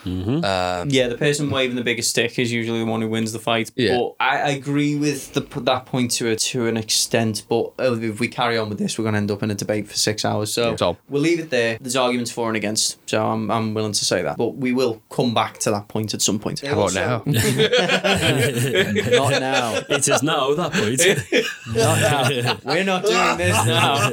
[0.07, 3.71] Yeah, the person waving the biggest stick is usually the one who wins the fight.
[3.77, 3.97] Yeah.
[3.99, 7.45] But I, I agree with the that point to a, to an extent.
[7.49, 9.89] But if we carry on with this, we're going to end up in a debate
[9.89, 10.53] for six hours.
[10.53, 11.79] So, So- we'll leave it there.
[11.81, 12.99] There's arguments for and against.
[13.09, 14.37] So I'm, I'm willing to say that.
[14.37, 16.61] But we will come back to that point at some point.
[16.61, 17.23] How about now?
[17.27, 17.35] Not
[19.41, 19.75] now.
[19.89, 21.01] It is now that point.
[21.75, 22.29] Not now.
[22.65, 24.11] We're not doing this now.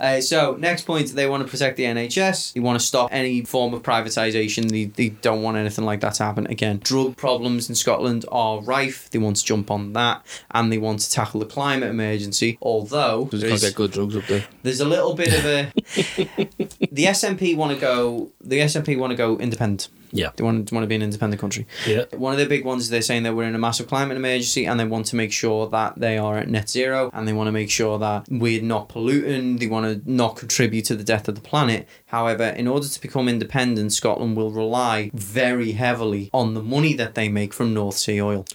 [0.06, 2.52] uh, so, next point, they want to protect the NHS.
[2.54, 4.57] They want to stop any form of privatisation.
[4.66, 6.80] They, they don't want anything like that to happen again.
[6.82, 9.08] Drug problems in Scotland are rife.
[9.10, 10.26] They want to jump on that.
[10.50, 12.58] And they want to tackle the climate emergency.
[12.60, 14.44] Although, Because you can't there's, get good drugs up there.
[14.64, 15.72] there's a little bit of a.
[16.90, 18.30] the SNP want to go.
[18.48, 19.88] The SNP want to go independent.
[20.10, 20.30] yeah.
[20.34, 21.66] They want, to want to be an independent country.
[21.86, 22.04] Yeah.
[22.16, 24.64] One of the big ones, is they're saying that we're in a massive climate emergency
[24.64, 27.48] and they want to make sure that they are at net zero and they want
[27.48, 31.28] to make sure that we're not polluting, they want to not contribute to the death
[31.28, 31.86] of the planet.
[32.06, 37.14] However, in order to become independent, Scotland will rely very heavily on the money that
[37.14, 38.46] they make from North Sea oil.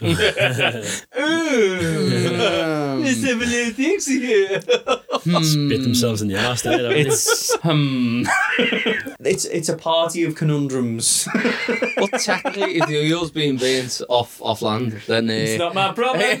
[5.24, 6.72] Spit themselves in the ass there.
[6.72, 7.00] haven't they?
[7.00, 8.22] It's hmm.
[9.20, 11.28] it's it's a party of conundrums.
[11.96, 15.92] Well, technically, if the oil's being burnt off off land, then uh, it's not my
[15.92, 16.20] problem.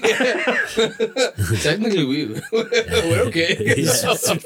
[1.62, 3.84] technically we we're okay.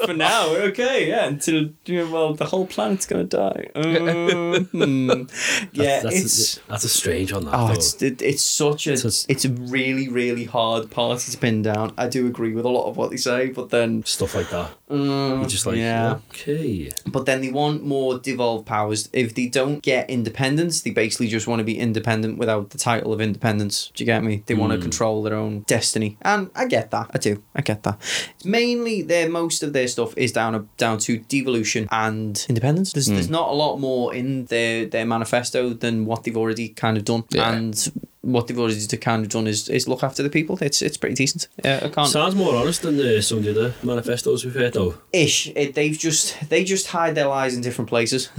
[0.07, 1.09] For now, we're okay.
[1.09, 3.69] Yeah, until yeah, well, the whole planet's gonna die.
[3.75, 5.29] Um,
[5.73, 6.57] yeah, that's, it's.
[6.59, 7.47] a, that's a strange one.
[7.47, 7.73] That, Oh, though.
[7.73, 11.93] it's it, it's such a it's- it's a really really hard party to pin down.
[11.99, 14.78] I do agree with a lot of what they say, but then stuff like that.
[14.89, 16.19] Mm, You're just like, yeah.
[16.31, 16.91] okay.
[17.07, 19.09] But then they want more devolved powers.
[19.13, 23.13] If they don't get independence, they basically just want to be independent without the title
[23.13, 23.91] of independence.
[23.95, 24.43] Do you get me?
[24.47, 27.11] They want to control their own destiny, and I get that.
[27.15, 27.43] I do.
[27.55, 27.99] I get that.
[28.37, 32.93] It's mainly their most of their stuff is down down to devolution and independence.
[32.93, 36.97] There's there's not a lot more in their their manifesto than what they've already kind
[36.97, 37.53] of done, Yeah.
[37.53, 40.59] and what they've already kind of done is, is look after the people.
[40.61, 41.49] It's it's pretty decent.
[41.65, 44.77] Yeah, I can't Sounds more honest than uh, some of the other manifestos we've heard,
[44.79, 44.95] though.
[45.13, 45.49] ish.
[45.49, 48.31] It, they've just they just hide their lies in different places.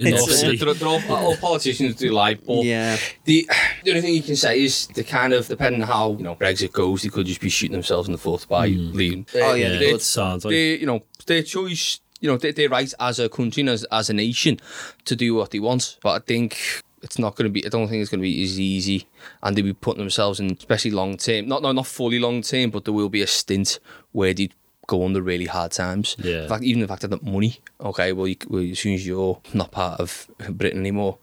[0.00, 0.56] It's, Obviously.
[0.56, 2.96] They're, they're all, all politicians do lie, but yeah.
[3.24, 3.48] the
[3.84, 6.36] the only thing you can say is they kind of depending on how you know
[6.36, 8.92] Brexit goes, they could just be shooting themselves in the foot by hmm.
[8.92, 9.26] leaving.
[9.34, 10.52] Oh, yeah, Yeah, they it sounds like.
[10.52, 13.84] they, you know, their choice, you know, they, their right as a country and as,
[13.90, 14.60] as a nation
[15.04, 15.98] to do what they want.
[16.02, 17.64] But I think it's not going to be.
[17.64, 19.06] I don't think it's going to be as easy,
[19.42, 21.46] and they'll be putting themselves in, especially long term.
[21.46, 23.78] Not no, not fully long term, but there will be a stint
[24.12, 24.50] where they
[24.88, 26.16] go under really hard times.
[26.18, 26.42] Yeah.
[26.42, 27.60] In fact, even the fact that the money.
[27.80, 31.18] Okay, well, you, well, as soon as you're not part of Britain anymore,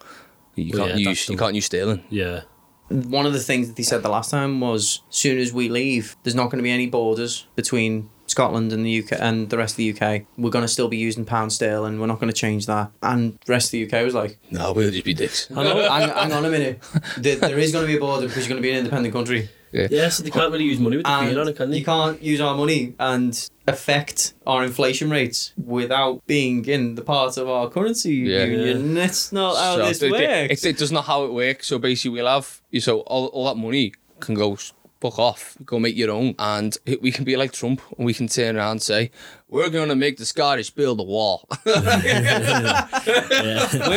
[0.56, 2.04] you Well, can't yeah, use that's you can't use sterling.
[2.10, 2.42] Yeah.
[2.88, 6.16] One of the things that they said the last time was, soon as we leave,
[6.24, 9.74] there's not going to be any borders between Scotland and the UK and the rest
[9.74, 10.22] of the UK.
[10.38, 12.00] We're going to still be using pound sterling.
[12.00, 12.92] We're not going to change that.
[13.02, 15.48] And the rest of the UK was like, No, we'll just be dicks.
[15.48, 16.84] hang, hang on a minute.
[17.18, 19.14] There, there is going to be a border because you're going to be an independent
[19.16, 19.50] country.
[19.90, 21.78] Yeah, so they can't really use money with the queen on it, can they?
[21.80, 27.38] you can't use our money and affect our inflation rates without being in the part
[27.38, 28.46] of our currency Yeah.
[28.46, 28.94] union.
[28.94, 30.12] That's not how So this it- it-
[30.50, 30.64] works.
[30.66, 31.68] It, it does not how it works.
[31.68, 32.80] So basically, we'll have you.
[32.82, 34.58] So all, all that money can go
[35.02, 38.14] fuck off, go make your own, and it- we can be like Trump, and we
[38.14, 39.12] can turn around and say,
[39.50, 41.74] "We're going to make the Scottish build a wall." We're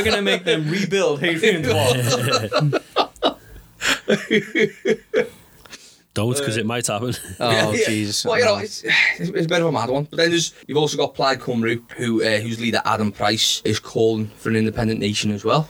[0.05, 1.95] going to make them rebuild Hadrian's Wall.
[6.19, 7.15] Don't, because it might happen.
[7.41, 7.85] Oh, Yeah.
[7.87, 8.25] Jesus.
[8.25, 10.05] Well, you know, it's, it's, it's a bit of a mad one.
[10.11, 13.79] But then there's you've also got Plaid Cymru, who uh, whose leader Adam Price is
[13.79, 15.69] calling for an independent nation as well.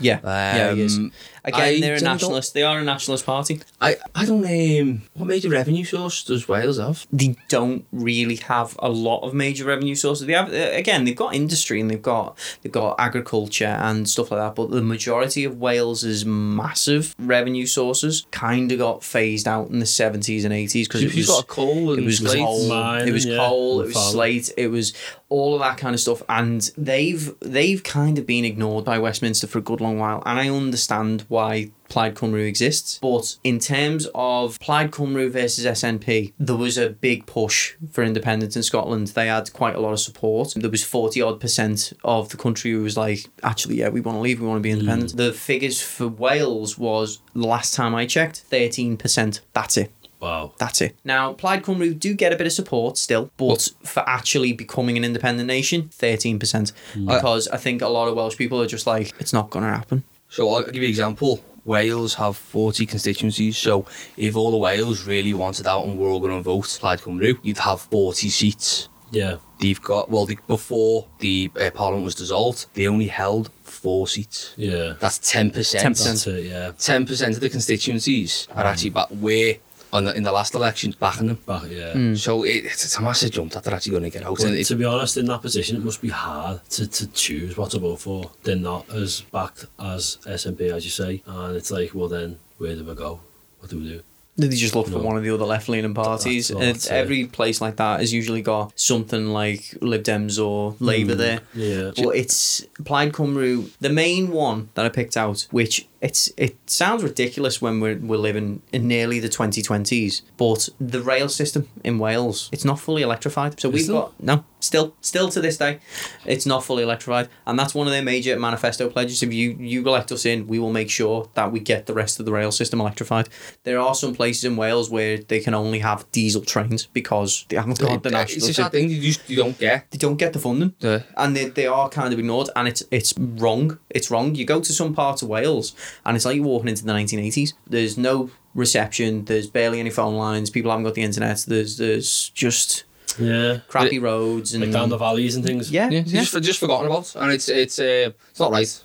[0.00, 0.98] Yeah, yeah, he is.
[1.44, 2.54] Again, I they're a nationalist.
[2.54, 3.60] They are a nationalist party.
[3.80, 7.06] I I don't um what major revenue source does Wales have?
[7.12, 10.26] They don't really have a lot of major revenue sources.
[10.26, 14.30] They have uh, again, they've got industry and they've got they've got agriculture and stuff
[14.30, 14.54] like that.
[14.54, 19.86] But the majority of Wales's massive revenue sources kind of got phased out in the
[19.86, 22.38] seventies and eighties because it was got coal and it was slate.
[22.38, 24.12] coal, Mining, it was yeah, coal, it was farming.
[24.12, 24.92] slate, it was
[25.28, 29.46] all of that kind of stuff, and they've they've kind of been ignored by Westminster
[29.46, 34.06] for a good long while, and I understand why Plaid Cymru exists, but in terms
[34.14, 39.08] of Plaid Cymru versus SNP, there was a big push for independence in Scotland.
[39.08, 40.52] They had quite a lot of support.
[40.56, 44.16] There was forty odd percent of the country who was like, actually, yeah, we want
[44.16, 45.12] to leave, we want to be independent.
[45.12, 45.16] Mm.
[45.16, 49.40] The figures for Wales was the last time I checked, thirteen percent.
[49.52, 49.92] That's it.
[50.20, 50.52] Wow.
[50.58, 50.96] That's it.
[51.02, 55.04] Now, Plaid Cymru do get a bit of support still, but for actually becoming an
[55.04, 56.38] independent nation, 13%.
[56.38, 57.06] Mm.
[57.06, 59.70] Because I think a lot of Welsh people are just like, it's not going to
[59.70, 60.04] happen.
[60.30, 61.44] So I'll give you an example.
[61.64, 63.84] Wales have 40 constituencies, so
[64.16, 67.38] if all the Wales really wanted out and were all going to vote Plaid Cymru,
[67.42, 68.88] you'd have 40 seats.
[69.10, 69.36] Yeah.
[69.60, 74.54] They've got, well, they, before the uh, Parliament was dissolved, they only held four seats.
[74.56, 74.94] Yeah.
[75.00, 75.52] That's 10%.
[75.52, 75.82] 10%.
[75.82, 76.70] That's it, yeah.
[76.78, 79.56] 10% of the constituencies are actually back where,
[79.92, 81.38] on the, in the last election, backing them.
[81.46, 81.92] Back, yeah.
[81.92, 82.14] Hmm.
[82.14, 84.38] So it, it's a massive jump that they're actually going to get out.
[84.38, 87.56] But it, to be honest, in that position, it must be hard to, to choose
[87.56, 88.30] what to vote for.
[88.42, 91.22] They're not as backed as SNP, as you say.
[91.26, 93.20] And it's like, well, then, where do we go?
[93.58, 94.02] What do we do?
[94.38, 95.00] Did they just look for No.
[95.00, 96.48] one of the other left leaning parties.
[96.48, 100.02] That's all And I'd it's, every place like that has usually got something like Lib
[100.02, 101.18] Dems or Labour hmm.
[101.18, 101.40] there.
[101.54, 101.90] Yeah.
[101.96, 107.02] But it's Plaid Cymru, the main one that I picked out, which it's it sounds
[107.02, 112.48] ridiculous when we're, we're living in nearly the 2020s, but the rail system in Wales,
[112.52, 113.60] it's not fully electrified.
[113.60, 115.80] So we've got, no, still, still to this day,
[116.24, 117.28] it's not fully electrified.
[117.46, 119.22] And that's one of their major manifesto pledges.
[119.22, 122.18] If you, you elect us in, we will make sure that we get the rest
[122.18, 123.28] of the rail system electrified.
[123.64, 127.56] There are some places in Wales where they can only have diesel trains because they
[127.56, 129.90] haven't got the national it's a sad thing you just you don't get.
[129.90, 131.00] they don't get the funding Yeah.
[131.16, 134.60] and they, they are kind of ignored and it's it's wrong it's wrong you go
[134.60, 135.74] to some parts of wales
[136.04, 140.14] and it's like you're walking into the 1980s there's no reception there's barely any phone
[140.16, 142.84] lines people haven't got the internet there's there's just
[143.18, 143.58] Yeah.
[143.68, 145.70] crappy roads and Like down the valleys and things.
[145.70, 146.20] yeah, Yeah, yeah.
[146.22, 148.84] Just, just forgotten about, and it's it's uh, it's not right.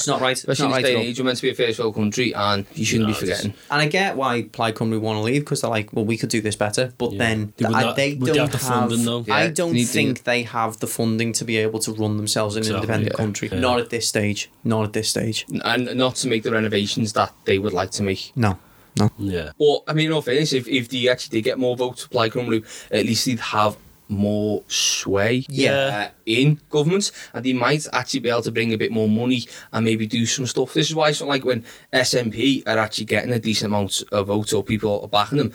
[0.00, 1.02] It's not right it's Especially not in right at and all.
[1.04, 3.54] age, you're meant to be a first world country, and you shouldn't No, be forgetting.
[3.70, 6.28] and I get why Plaid Cymru want to leave because they're like, well, we could
[6.30, 7.18] do this better, but Yeah.
[7.18, 8.88] then They I- not- they would don't have the have.
[8.90, 9.24] funding, though?
[9.30, 12.16] I don't they need to- think they have the funding to be able to run
[12.16, 13.16] themselves in an independent yeah.
[13.16, 13.48] country.
[13.52, 13.58] Yeah.
[13.60, 14.50] Not at this stage.
[14.64, 15.46] Not at this stage.
[15.64, 18.32] and not to make the renovations that they would like to make.
[18.34, 18.58] No.
[18.98, 19.10] No.
[19.18, 19.50] Yeah.
[19.58, 22.32] Or I mean, in all fairness, if if they actually did get more votes, like
[22.32, 23.76] Cymru, at least they'd have
[24.10, 25.72] more sway Yeah.
[25.72, 29.46] uh, in government and they might actually be able to bring a bit more money
[29.72, 30.74] and maybe do some stuff.
[30.74, 34.52] This is why something like when SNP are actually getting a decent amount of votes
[34.52, 35.52] or people are backing them,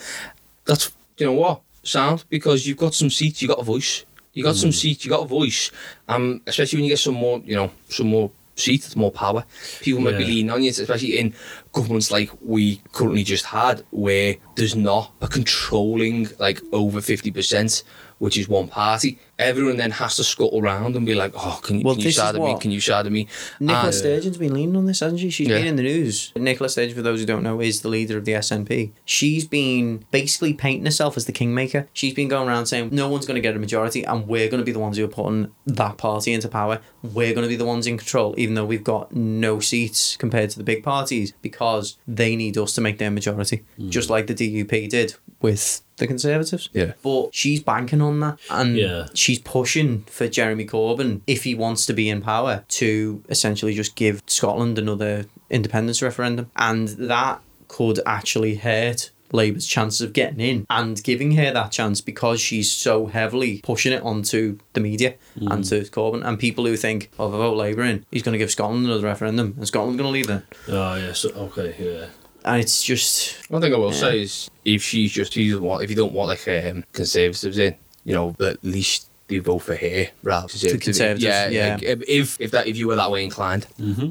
[0.65, 4.05] that's, you know what, sound, because you've got some seats, you've got a voice.
[4.33, 5.71] You got some seats, you got a voice.
[6.09, 9.45] Um, especially when you get some more, you know, some more seats, more power.
[9.81, 11.33] People might be leaning on you, especially in
[11.71, 17.83] governments like we currently just had, where there's not a controlling like over fifty percent
[18.19, 19.19] which is one party.
[19.37, 22.15] Everyone then has to scuttle around and be like, "Oh, can, Well, can you is
[22.15, 22.57] shadow me?
[22.59, 23.27] Can you shadow me?"
[23.59, 25.29] Nicola And- Sturgeon's been leaning on this, hasn't she?
[25.29, 25.57] She's Yeah.
[25.57, 26.31] been in the news.
[26.35, 28.93] Nicola Sturgeon, for those who don't know, is the leader of the SNP.
[29.03, 31.87] She's been basically painting herself as the kingmaker.
[31.93, 34.61] She's been going around saying, no one's going to get a majority, and we're going
[34.61, 36.79] to be the ones who are putting that party into power.
[37.03, 40.49] We're going to be the ones in control, even though we've got no seats compared
[40.51, 43.89] to the big parties, because they need us to make their majority, hmm.
[43.89, 46.69] just like the DUP did with the Conservatives.
[46.73, 46.93] Yeah.
[47.03, 49.07] But she's banking on that, and Yeah.
[49.13, 53.95] she's pushing for Jeremy Corbyn if he wants to be in power to essentially just
[53.95, 59.11] give Scotland another independence referendum, and that could actually hurt.
[59.31, 63.91] Labour's chances of getting in and giving her that chance because she's so heavily pushing
[63.91, 65.51] it onto the media mm.
[65.51, 68.33] and to Corbyn and people who think, oh, if I vote Labour in, he's going
[68.33, 70.43] to give Scotland another referendum and Scotland's going to leave then.
[70.69, 71.25] Oh, ah, yes.
[71.25, 72.05] okay, yeah.
[72.45, 75.83] And it's just, One thing I will say is if she's just she doesn't want
[75.83, 79.75] if you don't want like um, conservatives in, you know, at least you vote for
[79.75, 81.73] her rather than Conservatives, Yeah, yeah.
[81.75, 83.65] like, if- if if that if you were that way inclined.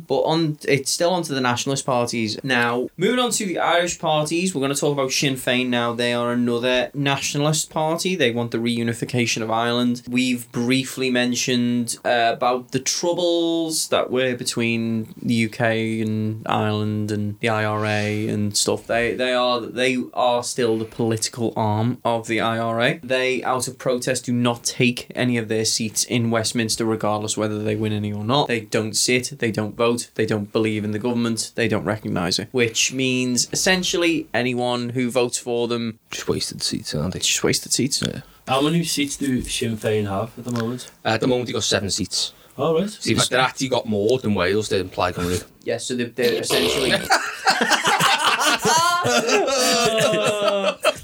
[0.07, 2.89] But on it's still onto the nationalist parties now.
[2.97, 5.93] Moving on to the Irish parties, we're going to talk about Sinn Féin now.
[5.93, 8.17] They are another nationalist party.
[8.17, 10.03] They want the reunification of Ireland.
[10.09, 15.61] We've briefly mentioned uh, about the troubles that were between the UK
[16.07, 18.87] and Ireland and the IRA and stuff.
[18.87, 22.99] They they are they are still the political arm of the IRA.
[23.03, 27.63] They out of protest do not take any of their seats in Westminster regardless whether
[27.63, 28.49] they win any or not.
[28.49, 32.39] They don't sit, they don't vote, they don't believe in the government, they don't recognise
[32.39, 32.49] it.
[32.53, 37.21] Which means essentially anyone who votes for them Just wasted seats, aren't they?
[37.21, 38.03] just wasted seats.
[38.47, 40.91] How many seats do Sinn Féin have at the moment?
[41.05, 42.33] Uh, at the moment, they got seven seats.
[42.57, 42.89] Oh, right.
[42.89, 45.45] See, but they're actually got more than Wales did in Plaid Cymru.
[45.65, 46.91] Yeah, so they're, they're essentially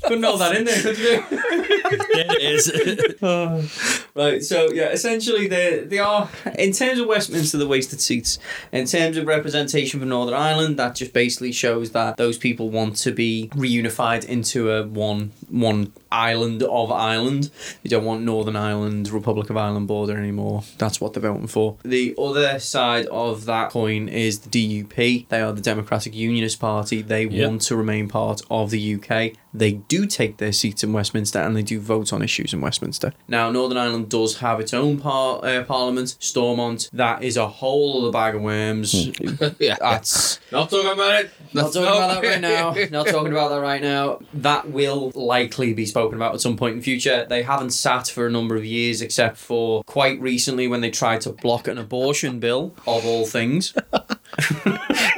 [0.03, 1.60] couldn't hold that in there, could you?
[1.93, 4.01] It is.
[4.15, 8.39] Right, so yeah, essentially they they are in terms of Westminster the wasted seats.
[8.73, 12.97] In terms of representation for Northern Ireland, that just basically shows that those people want
[12.97, 17.51] to be reunified into a one one island of Ireland.
[17.83, 20.63] They don't want Northern Ireland, Republic of Ireland border anymore.
[20.79, 21.77] That's what they're voting for.
[21.85, 24.49] The other side of that coin is the
[24.85, 25.29] DUP.
[25.29, 27.03] They are the Democratic Unionist Party.
[27.03, 27.49] They Yep.
[27.49, 29.33] want to remain part of the UK.
[29.53, 33.13] They do take their seats in Westminster and they do vote on issues in Westminster.
[33.27, 36.89] Now, Northern Ireland does have its own par- uh, parliament, Stormont.
[36.93, 38.95] That is a whole other bag of worms.
[39.59, 39.77] yeah.
[39.81, 41.31] That's Not talking about it.
[41.53, 42.75] not talking about that right now.
[42.91, 44.21] Not talking about that right now.
[44.35, 47.27] That will likely be spoken about at some point in future.
[47.29, 51.21] They haven't sat for a number of years, except for quite recently when they tried
[51.23, 53.75] to block an abortion bill, of all things.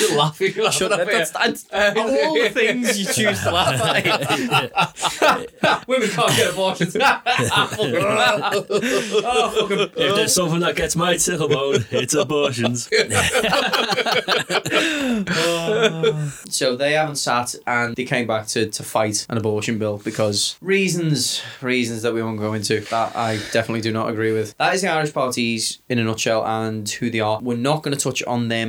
[0.00, 0.52] You're laughing.
[0.54, 5.46] You're laughing at That's, that's, of all the things you choose to laugh at.
[5.88, 6.96] Women can't get abortions.
[7.00, 7.20] oh,
[9.60, 12.88] fucking If there's something that gets my tickle bone, it's abortions.
[16.48, 20.56] So they haven't sat and they came back to, to fight an abortion bill because
[20.60, 24.56] reasons reasons that we won't go into that I definitely do not agree with.
[24.58, 27.40] That is the Irish parties in a nutshell and who they are.
[27.40, 28.66] We're not going to touch on their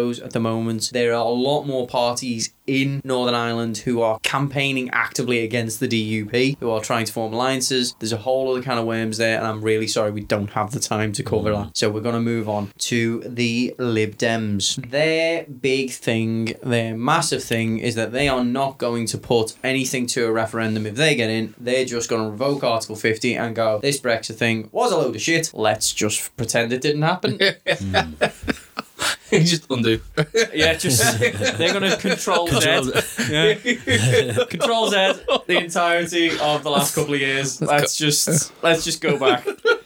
[0.00, 0.90] manifestos at the moment.
[0.92, 5.88] There are a lot more parties in Northern Ireland who are campaigning actively against the
[5.88, 7.94] DUP, who are trying to form alliances.
[7.98, 10.70] There's a whole other kind of worms there, and I'm really sorry we don't have
[10.70, 11.76] the time to cover that.
[11.76, 14.88] So we're going to move on to the Lib Dems.
[14.90, 20.06] Their big thing, their massive thing, is that they are not going to put anything
[20.08, 21.54] to a referendum if they get in.
[21.58, 25.16] They're just going to revoke Article 50 and go, this Brexit thing was a load
[25.16, 25.50] of shit.
[25.52, 27.38] Let's just pretend it didn't happen.
[27.80, 28.14] Hmm.
[29.30, 30.00] just undo.
[30.52, 31.18] Yeah, just
[31.58, 32.52] they're gonna control Z.
[32.60, 34.44] Control- Yeah.
[34.44, 35.12] control Z
[35.46, 37.60] the entirety of the last couple of years.
[37.60, 39.46] Let's just let's just go back.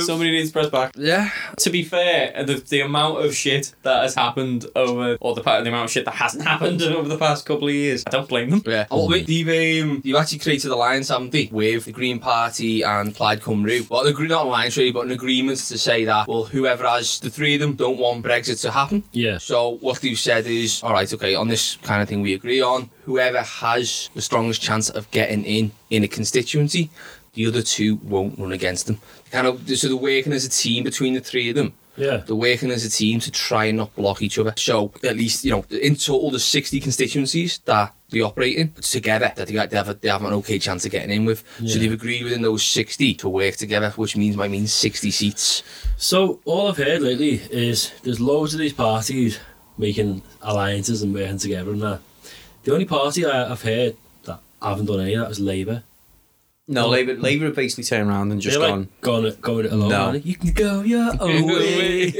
[0.00, 0.92] Somebody needs to press back.
[0.96, 1.30] Yeah.
[1.58, 5.68] To be fair, the, the amount of shit that has happened over, or the, the
[5.68, 8.50] amount of shit that hasn't happened over the past couple of years, I don't blame
[8.50, 8.62] them.
[8.66, 8.86] Yeah.
[8.90, 12.82] Oh, wait, they've, um, you've actually created an alliance, haven't they, with the Green Party
[12.82, 13.88] and Plaid Cymru.
[13.88, 17.20] Well, agree- not an alliance really, but an agreement to say that, well, whoever has,
[17.20, 19.02] the three of them don't want Brexit to happen.
[19.12, 19.38] Yeah.
[19.38, 22.62] So what they've said is, all right, okay, on this kind of thing we agree
[22.62, 26.90] on, whoever has the strongest chance of getting in in a constituency,
[27.34, 28.98] the other two won't run against them.
[29.30, 31.74] Kind of, so they're working as a team between the three of them.
[31.96, 32.18] Yeah.
[32.18, 34.52] They're working as a team to try and not block each other.
[34.56, 39.32] So at least you know, in total, there's 60 constituencies that they operate in together
[39.36, 41.44] that they, they have a, they have an okay chance of getting in with.
[41.58, 45.62] So they've agreed within those 60 to work together, which means might mean 60 seats.
[45.96, 49.38] So all I've heard lately is there's loads of these parties
[49.78, 52.00] making alliances and working together and that.
[52.64, 55.82] The only party I, I've heard that haven't done any of that was Labour.
[56.66, 58.80] No, Labour Labour have basically turned around and just They're gone.
[58.80, 59.90] like going, it- going it alone.
[59.90, 60.00] No.
[60.00, 60.30] aren't they?
[60.30, 62.10] You can go your own way.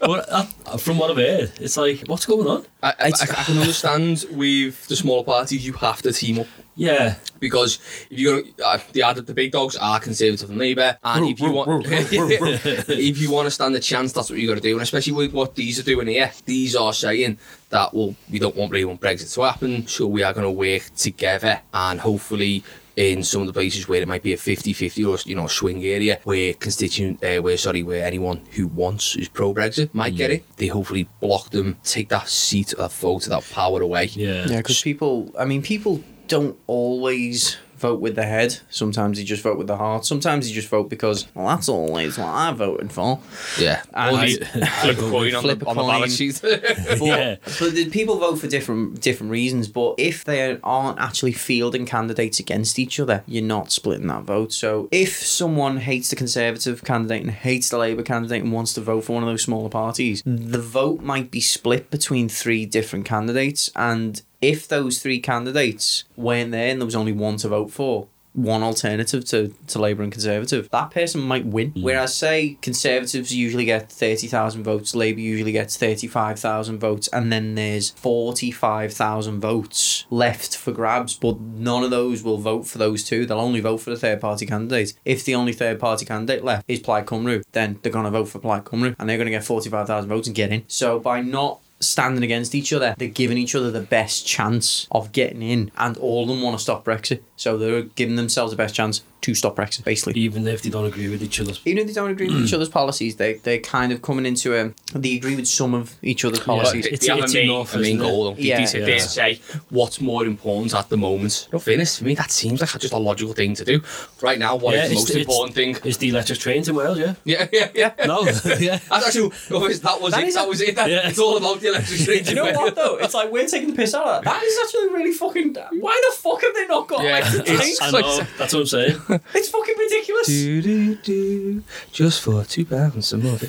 [0.00, 0.42] but uh,
[0.76, 2.66] from what I've heard, it's like, what's going on?
[2.82, 6.46] I, I, I can understand with the smaller parties, you have to team up
[6.78, 10.96] Yeah, because if you're gonna, uh, the other the big dogs are Conservative and Labour,
[11.02, 14.54] and if you want if you want to stand a chance, that's what you got
[14.54, 14.74] to do.
[14.74, 17.38] And especially with what these are doing here, these are saying
[17.70, 20.52] that well, we don't want really want Brexit to happen, so we are going to
[20.52, 22.64] work together and hopefully.
[22.96, 25.84] In some of the places where it might be a 50-50 or you know swing
[25.84, 30.32] area where constituent uh, where sorry where anyone who wants is pro Brexit might get
[30.32, 34.06] it, they hopefully block them, take that seat, that vote, that power away.
[34.06, 34.48] yeah.
[34.48, 35.32] Yeah, because people.
[35.38, 38.58] I mean, people don't always vote with the head.
[38.70, 40.04] Sometimes you just vote with the heart.
[40.04, 43.20] Sometimes you just vote because well, that's always what I voted for.
[43.56, 44.36] Yeah, And Or I- you
[44.82, 45.90] flip a coin on, Flip the, a on the coin.
[45.92, 46.40] ballot sheet.
[46.42, 47.36] But, Yeah.
[47.60, 49.68] but the people vote for different different reasons.
[49.68, 54.52] But if they aren't actually fielding candidates against each other, you're not splitting that vote.
[54.52, 58.80] So if someone hates the Conservative candidate and hates the Labour candidate and wants to
[58.80, 63.04] vote for one of those smaller parties, the vote might be split between three different
[63.04, 63.70] candidates.
[63.76, 68.08] And if those three candidates weren't there and there was only one to vote for,
[68.38, 71.72] one alternative to, to Labour and Conservative, that person might win.
[71.72, 71.82] Mm.
[71.82, 77.90] Whereas, say, Conservatives usually get 30,000 votes, Labour usually gets 35,000 votes, and then there's
[77.90, 83.26] 45,000 votes left for grabs, but none of those will vote for those two.
[83.26, 84.94] They'll only vote for the third party candidate.
[85.04, 88.28] If the only third party candidate left is Plaid Cymru, then they're going to vote
[88.28, 90.64] for Plaid Cymru, and they're going to get 45,000 votes and get in.
[90.68, 95.12] So, by not standing against each other, they're giving each other the best chance of
[95.12, 97.20] getting in, and all of them want to stop Brexit.
[97.36, 99.02] So they're giving themselves the best chance
[99.32, 100.20] to stop Brexit, basically.
[100.20, 101.60] Even if they don't agree with each other's.
[101.64, 104.54] Even if they don't agree with each other's policies, they they're kind of coming into
[104.54, 104.72] a.
[104.98, 106.86] They agree with some of each other's policies.
[106.86, 108.24] It's- they have it's a main, enough, a main goal.
[108.24, 108.42] Don't they?
[108.44, 108.66] Yeah.
[108.66, 108.98] They Yeah.
[108.98, 111.48] say what's more important at the moment.
[111.52, 113.80] No fairness, for me, that seems like just a logical thing to do.
[114.22, 115.76] Right now, what is Yeah, the most it's- important thing?
[115.84, 117.14] Is the electric trains in Wales, yeah?
[117.24, 117.92] Yeah, yeah, yeah.
[118.06, 118.22] No,
[118.58, 118.78] yeah.
[118.90, 120.28] That's actually, that was That it.
[120.28, 120.76] is That a- was it.
[120.76, 121.08] That, Yeah.
[121.08, 122.24] It's all about the electric trains.
[122.26, 122.96] Do you know what though?
[122.96, 124.30] It's like we're taking the piss out of that.
[124.32, 125.54] That is actually really fucking.
[125.80, 127.78] Why the fuck have they not got Yeah, electric trains?
[127.80, 129.00] I know, that's what I'm saying.
[129.34, 130.26] It's fucking ridiculous.
[130.26, 131.62] Do, do, do,
[131.92, 133.48] just for two pounds a month.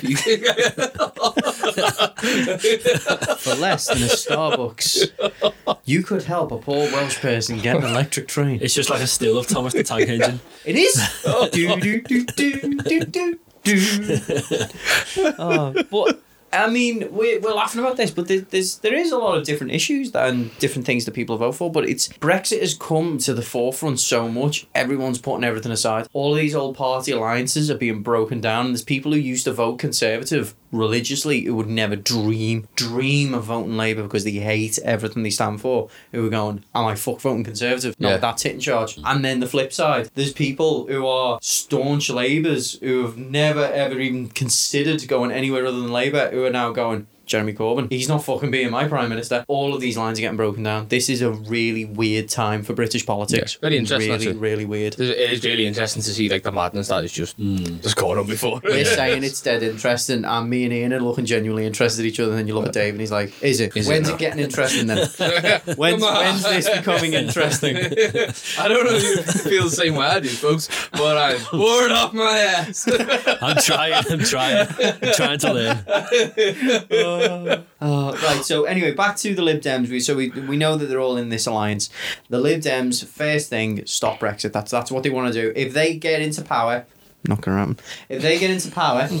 [3.40, 5.10] For less than a Starbucks,
[5.84, 8.58] you could help a poor Welsh person get an electric train.
[8.62, 10.40] It's just like a still of Thomas the Tank Engine.
[10.64, 11.00] It is.
[11.32, 11.48] Oh.
[11.50, 13.64] do, do, do, do, do, do, do.
[15.38, 19.18] Oh, but I mean, we're, we're laughing about this, but there, there's there is a
[19.18, 21.70] lot of different issues and different things that people vote for.
[21.70, 24.66] But it's Brexit has come to the forefront so much.
[24.74, 26.08] Everyone's putting everything aside.
[26.12, 28.66] All of these old party alliances are being broken down.
[28.66, 33.44] And there's people who used to vote Conservative religiously who would never dream dream of
[33.44, 35.88] voting Labour because they hate everything they stand for.
[36.12, 37.94] Who are going, am I fuck voting Conservative?
[37.98, 38.16] No, Yeah.
[38.18, 38.98] that's it in charge.
[39.04, 43.98] And then the flip side, there's people who are staunch Labours who have never ever
[44.00, 47.06] even considered going anywhere other than Labour who are now going.
[47.30, 47.90] Jeremy Corbyn.
[47.90, 49.44] He's not fucking being my prime minister.
[49.46, 50.88] All of these lines are getting broken down.
[50.88, 53.54] This is a really weird time for British politics.
[53.54, 54.38] Very interesting, Really, actually.
[54.40, 54.98] really weird.
[54.98, 58.26] It is really interesting to see like the madness that is just just going on
[58.26, 58.60] before.
[58.64, 62.18] We're saying it's dead interesting, and me and Ian are looking genuinely interested at each
[62.18, 62.30] other.
[62.30, 63.76] And then you look at Dave, and he's like, "Is it?
[63.76, 65.08] Is it when's it, not?" getting interesting then?
[65.76, 67.76] when's, when's this becoming interesting?"
[68.58, 71.92] I don't know if you feel the same way I do, folks, but I'm bored
[71.92, 72.88] off my ass.
[73.40, 75.76] I'm trying, I'm trying, I'm trying to learn.
[75.86, 77.19] Uh,
[77.80, 78.44] Uh, right.
[78.44, 79.88] So anyway, back to the Lib Dems.
[79.88, 81.88] We so we we know that they're all in this alliance.
[82.28, 84.52] The Lib Dems first thing stop Brexit.
[84.52, 85.50] That's that's what they want to do.
[85.56, 86.84] If they get into power,
[87.26, 87.78] not gonna happen.
[88.10, 89.08] If they get into power.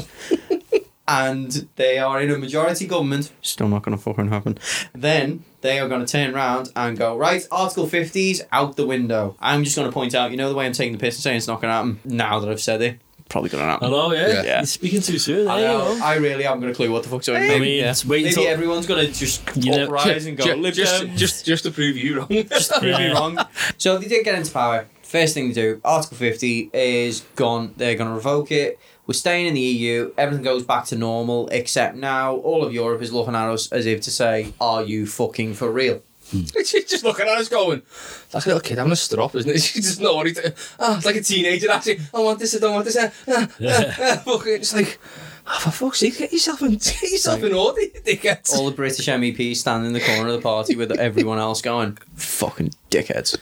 [1.08, 4.58] And they are in a majority government, still not going to fucking happen.
[4.94, 9.34] Then they are going to turn around and go, right, Article 50's out the window.
[9.40, 11.22] I'm just going to point out, you know, the way I'm taking the piss and
[11.24, 12.00] saying it's not going to happen.
[12.04, 13.86] Now that I've said it, probably going to happen.
[13.86, 14.42] I know, yeah.
[14.42, 14.56] Yeah.
[14.58, 15.48] You're speaking too soon.
[15.48, 15.66] I eh?
[15.66, 15.96] know.
[15.96, 16.04] go.
[16.04, 17.56] I really haven't got a clue what the fuck's going on.
[17.56, 20.56] I mean, it's wait Maybe until everyone's gonna just You know- uprise and go, Ju-
[20.56, 22.28] Lib just, just, just to prove you wrong.
[22.30, 23.12] just prove me Yeah.
[23.12, 23.38] wrong.
[23.78, 27.72] So they did get into power, first thing to do, Article 50 is gone.
[27.76, 28.78] They're going to revoke it.
[29.06, 30.12] We're staying in the EU.
[30.16, 33.86] Everything goes back to normal, except now all of Europe is looking at us as
[33.86, 36.00] if to say, "Are you fucking for real?"
[36.64, 37.82] She's just looking at us going,
[38.30, 39.60] that's a little kid having a strop, isn't it?
[39.70, 40.38] She just know what he's
[40.78, 42.00] Ah, it's like a teenager actually.
[42.14, 42.96] I want this, I don't want this.
[42.96, 44.22] Ah, ah, ah, ah.
[44.24, 44.98] Fucking, it's like,
[45.46, 48.52] oh, for fuck's sake, get yourself in, get yourself in order, you dickheads.
[48.54, 51.98] All the British MEPs standing in the corner of the party with everyone else going,
[52.14, 53.36] "Fucking dickheads."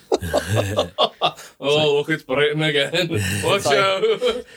[1.60, 2.92] Oh, look, it's Britain again.
[3.44, 4.04] Watch like- out.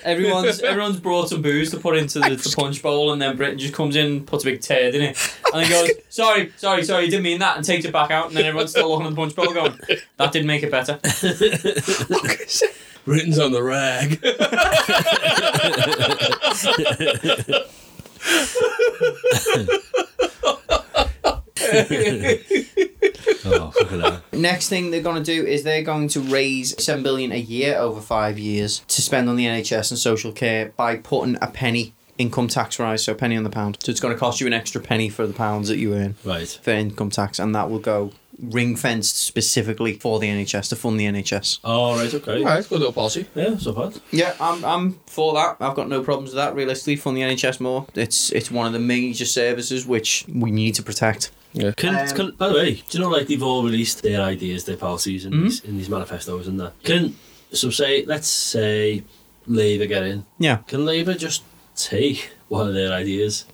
[0.03, 3.57] Everyone's everyone's brought some booze to put into the, the punch bowl, and then Britain
[3.57, 7.05] just comes in, puts a big turd in it, and then goes, "Sorry, sorry, sorry,
[7.05, 9.09] you didn't mean that," and takes it back out, and then everyone's still looking at
[9.11, 9.79] the punch bowl, going,
[10.17, 10.99] "That didn't make it better."
[13.03, 14.19] Britain's on the rag.
[23.43, 24.21] Oh, fuck that.
[24.33, 27.75] Next thing they're going to do is they're going to raise seven billion a year
[27.77, 31.93] over five years to spend on the NHS and social care by putting a penny
[32.17, 33.77] income tax rise, so a penny on the pound.
[33.83, 36.15] So it's going to cost you an extra penny for the pounds that you earn
[36.23, 36.47] Right.
[36.61, 40.99] for income tax, and that will go ring fenced specifically for the NHS to fund
[40.99, 41.59] the NHS.
[41.63, 42.37] Oh, right, okay.
[42.39, 43.25] All right, good little policy.
[43.33, 43.99] Yeah, so bad.
[44.11, 45.57] Yeah, I'm I'm for that.
[45.59, 46.53] I've got no problems with that.
[46.55, 47.87] Realistically, fund the NHS more.
[47.95, 51.31] It's it's one of the major services which we need to protect.
[51.77, 54.63] Can, Um, can, by the way, do you know like they've all released their ideas,
[54.63, 55.43] their policies in Mm-hmm.
[55.43, 56.73] these in these manifestos and that?
[56.83, 57.15] Can
[57.51, 59.03] so say let's say
[59.47, 60.25] Labour get in.
[60.39, 60.57] Yeah.
[60.67, 61.43] Can Labour just
[61.75, 63.45] take one of their ideas?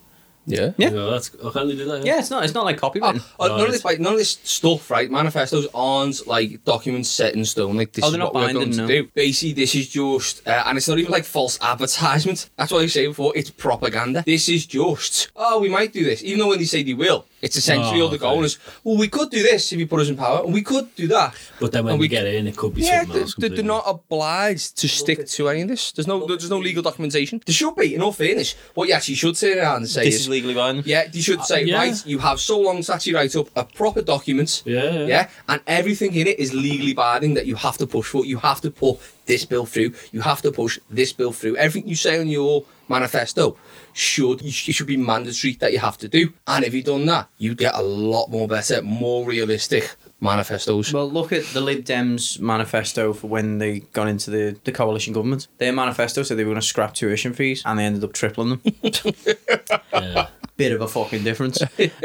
[0.46, 0.72] Yeah.
[0.78, 0.88] Yeah.
[0.88, 2.06] You know, that's oh, can they do that?
[2.06, 3.20] Yeah, it's not it's not like copywritten.
[3.38, 5.10] Oh, No, none of it's- this, like, none of this stuff, right?
[5.10, 7.76] Manifestos aren't like documents set in stone.
[7.76, 8.86] Like this Oh, is they're what not we're going binding, to no.
[8.88, 9.08] do.
[9.14, 12.48] Basically, this is just, uh, and it's not even like false advertisement.
[12.56, 13.32] That's what I say before.
[13.36, 14.22] It's propaganda.
[14.24, 17.26] This is just, oh, we might do this, even though when they say they will,
[17.40, 20.00] it's essentially Oh, all the goal is, well, we could do this if you put
[20.00, 21.34] us in power, and we could do that.
[21.60, 23.34] But then when And we we get in, it could be Yeah, something they- else.
[23.38, 25.92] they- they're not obliged to stick to any of this.
[25.92, 27.40] There's no, there's no legal documentation.
[27.46, 28.54] There should be, in all fairness.
[28.74, 30.84] What you actually should say around and say This is, is legally binding.
[30.86, 31.76] yeah, you should uh, say, yeah.
[31.78, 34.62] right, you have so long to actually write up a proper document.
[34.64, 35.06] Yeah, yeah.
[35.06, 38.24] Yeah, and everything in it is legally binding that you have to push for.
[38.24, 39.92] You have to put this bill through.
[40.12, 41.56] You have to push this bill through.
[41.56, 43.56] Everything you say on your manifesto
[43.92, 46.32] should it should be mandatory that you have to do.
[46.46, 50.92] And if you've done that, you get a lot more better, more realistic manifestos.
[50.92, 55.12] Well, look at the Lib Dems manifesto for when they got into the, the coalition
[55.12, 55.48] government.
[55.58, 58.50] Their manifesto said they were going to scrap tuition fees, and they ended up tripling
[58.50, 58.62] them.
[59.92, 60.28] Yeah.
[60.56, 61.60] Bit of a fucking difference.
[61.78, 61.98] oh,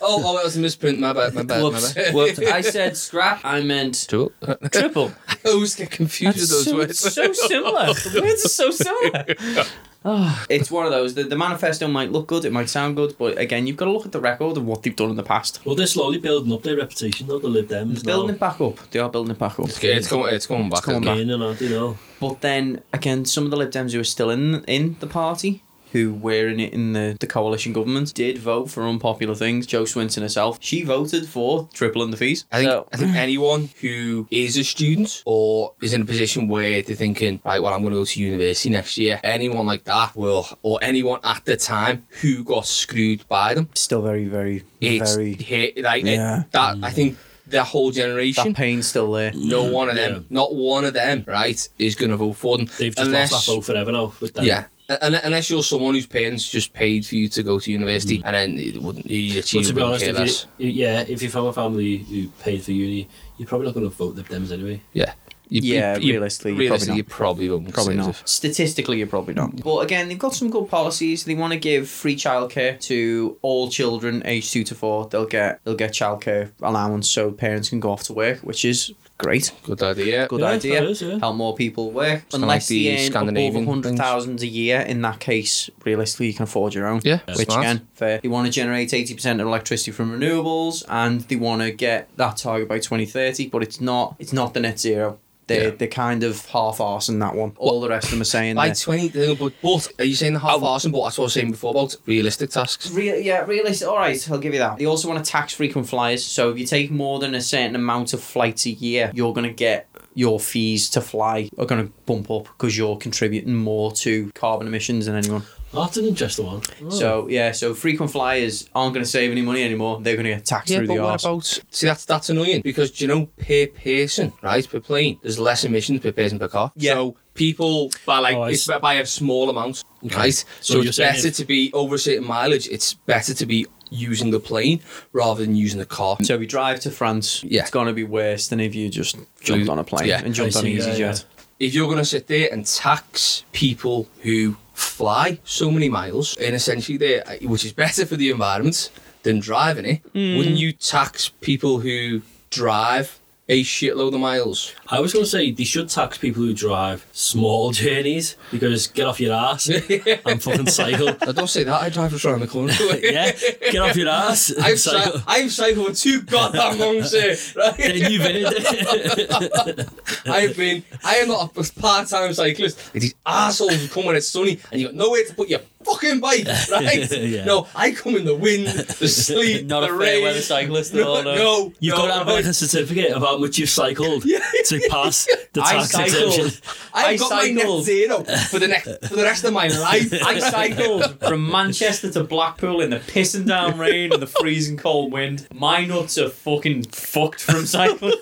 [0.00, 0.98] oh, that was a misprint.
[0.98, 1.34] My bad.
[1.34, 1.62] My bad.
[1.62, 1.94] Whoops.
[1.94, 2.14] My bad.
[2.14, 2.38] Whoops.
[2.52, 3.40] I said scrap.
[3.44, 4.32] I meant Cool.
[4.72, 5.12] triple.
[5.28, 7.04] I always get confused with those so, words.
[7.06, 7.86] it's so similar.
[7.86, 9.64] The words are so similar.
[10.02, 11.14] Oh, it's one of those.
[11.14, 13.92] The, the manifesto might look good, it might sound good, but again, you've got to
[13.92, 15.64] look at the record of what they've done in the past.
[15.66, 18.00] Well, they're slowly building up their reputation, though, the Lib Dems.
[18.00, 18.34] Are building now.
[18.34, 18.90] it back up.
[18.90, 19.66] They are building it back up.
[19.66, 20.34] It's, it's going.
[20.34, 20.82] It's going back.
[20.82, 21.16] coming isn't back.
[21.18, 21.98] Gaining, aren't you know?
[22.18, 25.62] But then again, some of the Lib Dems who are still in in the party,
[25.92, 29.66] who were in it in the, the coalition government, did vote for unpopular things.
[29.66, 32.44] Jo Swinson herself, she voted for tripling the fees.
[32.52, 36.48] I think So- I think anyone who is a student or is in a position
[36.48, 39.20] where they're thinking, right, well, I'm going to go to university next year.
[39.24, 44.02] Anyone like that will, or anyone at the time who got screwed by them, still
[44.02, 45.34] very, very, it's very.
[45.34, 46.44] hit, like it- Yeah.
[46.52, 46.78] that.
[46.82, 47.16] I think
[47.46, 48.44] the whole generation.
[48.52, 49.32] That pain's still there.
[49.34, 50.20] no one of them, Yeah.
[50.30, 52.66] not one of them, right, is going to vote for them.
[52.78, 54.12] They've just unless, lost that vote forever now.
[54.20, 54.44] With them.
[54.44, 54.64] Yeah.
[55.02, 58.22] Un- Unless you're someone whose parents just paid for you to go to university, mm.
[58.24, 60.46] and then it wouldn't you But achieve to be honest, care if less.
[60.58, 63.88] you, yeah, if you're from a family who paid for uni, you're probably not going
[63.88, 64.82] to vote Lib Dems anyway.
[64.92, 65.12] Yeah.
[65.52, 66.96] You, Yeah, realistically, you're probably realistically, not.
[66.96, 67.74] you probably won't.
[67.74, 68.22] Probably not.
[68.24, 69.50] Statistically, you're probably not.
[69.50, 69.64] Mm.
[69.64, 71.24] But again, they've got some good policies.
[71.24, 75.08] They want to give free childcare to all children aged two to four.
[75.08, 78.92] They'll get they'll get childcare allowance so parents can go off to work, which is
[79.20, 79.52] great.
[79.62, 80.26] Good idea.
[80.26, 80.80] Good Yeah, idea.
[80.80, 81.18] that is, yeah.
[81.18, 82.28] Help more people work.
[82.30, 85.70] Kinda Unless like the they earn above Scandinavian hundred thousand a year, in that case,
[85.84, 87.00] realistically, you can afford your own.
[87.04, 87.60] Yeah, Which smart.
[87.64, 88.18] again, fair.
[88.22, 92.08] They want to generate eighty percent of electricity from renewables, and they want to get
[92.16, 93.48] that target by twenty thirty.
[93.48, 94.16] But it's not.
[94.18, 95.18] It's not the net zero.
[95.50, 95.74] They're, Yeah.
[95.76, 97.52] they're kind of half-arsing that one.
[97.56, 98.78] All the rest of them are saying that.
[98.78, 100.90] 20, but, but are you saying the half arson?
[100.94, 100.98] Oh.
[100.98, 102.90] But that's what I was saying before about realistic tasks.
[102.92, 103.88] Real, yeah, realistic.
[103.88, 104.78] All right, I'll give you that.
[104.78, 106.24] They also want to tax frequent flyers.
[106.24, 109.48] So if you take more than a certain amount of flights a year, you're going
[109.48, 113.92] to get your fees to fly are going to bump up because you're contributing more
[113.92, 115.42] to carbon emissions than anyone.
[115.72, 116.62] That's an interesting one.
[116.84, 116.90] Oh.
[116.90, 120.00] So yeah, so frequent flyers aren't going to save any money anymore.
[120.02, 121.24] They're going to get taxed Yeah, through but the what arse.
[121.24, 121.60] about?
[121.70, 124.68] See, that's that's annoying because do you know per person, right?
[124.68, 126.72] Per plane, there's less emissions per person per car.
[126.76, 126.94] Yeah.
[126.94, 129.84] So people by like Oh, it's by a small amount,
[130.16, 130.34] right?
[130.60, 132.66] So So, it's better if- to be over a certain mileage.
[132.68, 134.80] It's better to be using the plane
[135.12, 136.16] rather than using the car.
[136.22, 137.62] So if you drive to France, Yeah.
[137.62, 140.32] it's going to be worse than if you just jumped on a plane Yeah, and
[140.34, 140.86] jumped I on EasyJet.
[140.86, 141.16] yeah, yeah.
[141.58, 146.54] if you're going to sit there and tax people who fly so many miles and
[146.54, 148.90] essentially there which is better for the environment
[149.22, 150.36] than driving it Hmm.
[150.36, 153.18] wouldn't you tax people who drive
[153.50, 154.72] a shitload of miles.
[154.88, 159.08] I was going to say they should tax people who drive small journeys because get
[159.08, 159.66] off your ass
[160.24, 161.08] and fucking cycle.
[161.08, 161.82] I don't say that.
[161.82, 162.72] I drive just around the corner.
[163.02, 163.32] yeah,
[163.72, 165.18] get off your ass I've, cycle.
[165.18, 167.76] cy- I've cycled for two goddamn months here, right?
[167.76, 169.86] then you've been.
[170.26, 172.92] I've been, I am not a part-time cyclist.
[172.92, 176.46] These assholes come when it's sunny and you got nowhere to put your fucking bike,
[176.70, 177.10] right?
[177.10, 177.44] Yeah.
[177.44, 180.22] No, I come in the wind, the sleet, Not the a fair rain.
[180.24, 181.34] weather cyclist at No, all, no.
[181.34, 184.80] no, You've no, got to have like a certificate about how much you've cycled to
[184.90, 186.34] pass the I tax cycled.
[186.34, 186.62] exemption.
[186.92, 190.12] I've I got my net zero for the next for the rest of my life.
[190.24, 195.12] I cycled from Manchester to Blackpool in the pissing down rain and the freezing cold
[195.12, 195.46] wind.
[195.54, 198.14] My nuts are fucking fucked from cycling.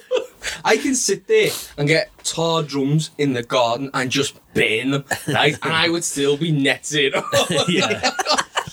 [0.64, 5.04] I can sit there and get tar drums in the garden and just burn them,
[5.28, 5.56] right?
[5.62, 7.22] and I would still be net zero.
[7.68, 8.10] yeah.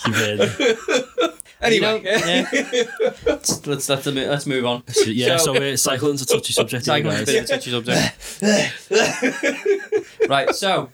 [0.08, 1.22] You've
[1.62, 2.46] anyway, yeah.
[3.26, 4.84] let's let's let's, let's move on.
[5.06, 6.86] Yeah, So- so, uh, cycling's a touchy subject.
[6.86, 7.34] here, Cycling's a guys.
[7.34, 7.72] bit of a touchy
[8.92, 10.30] subject.
[10.30, 10.90] right, so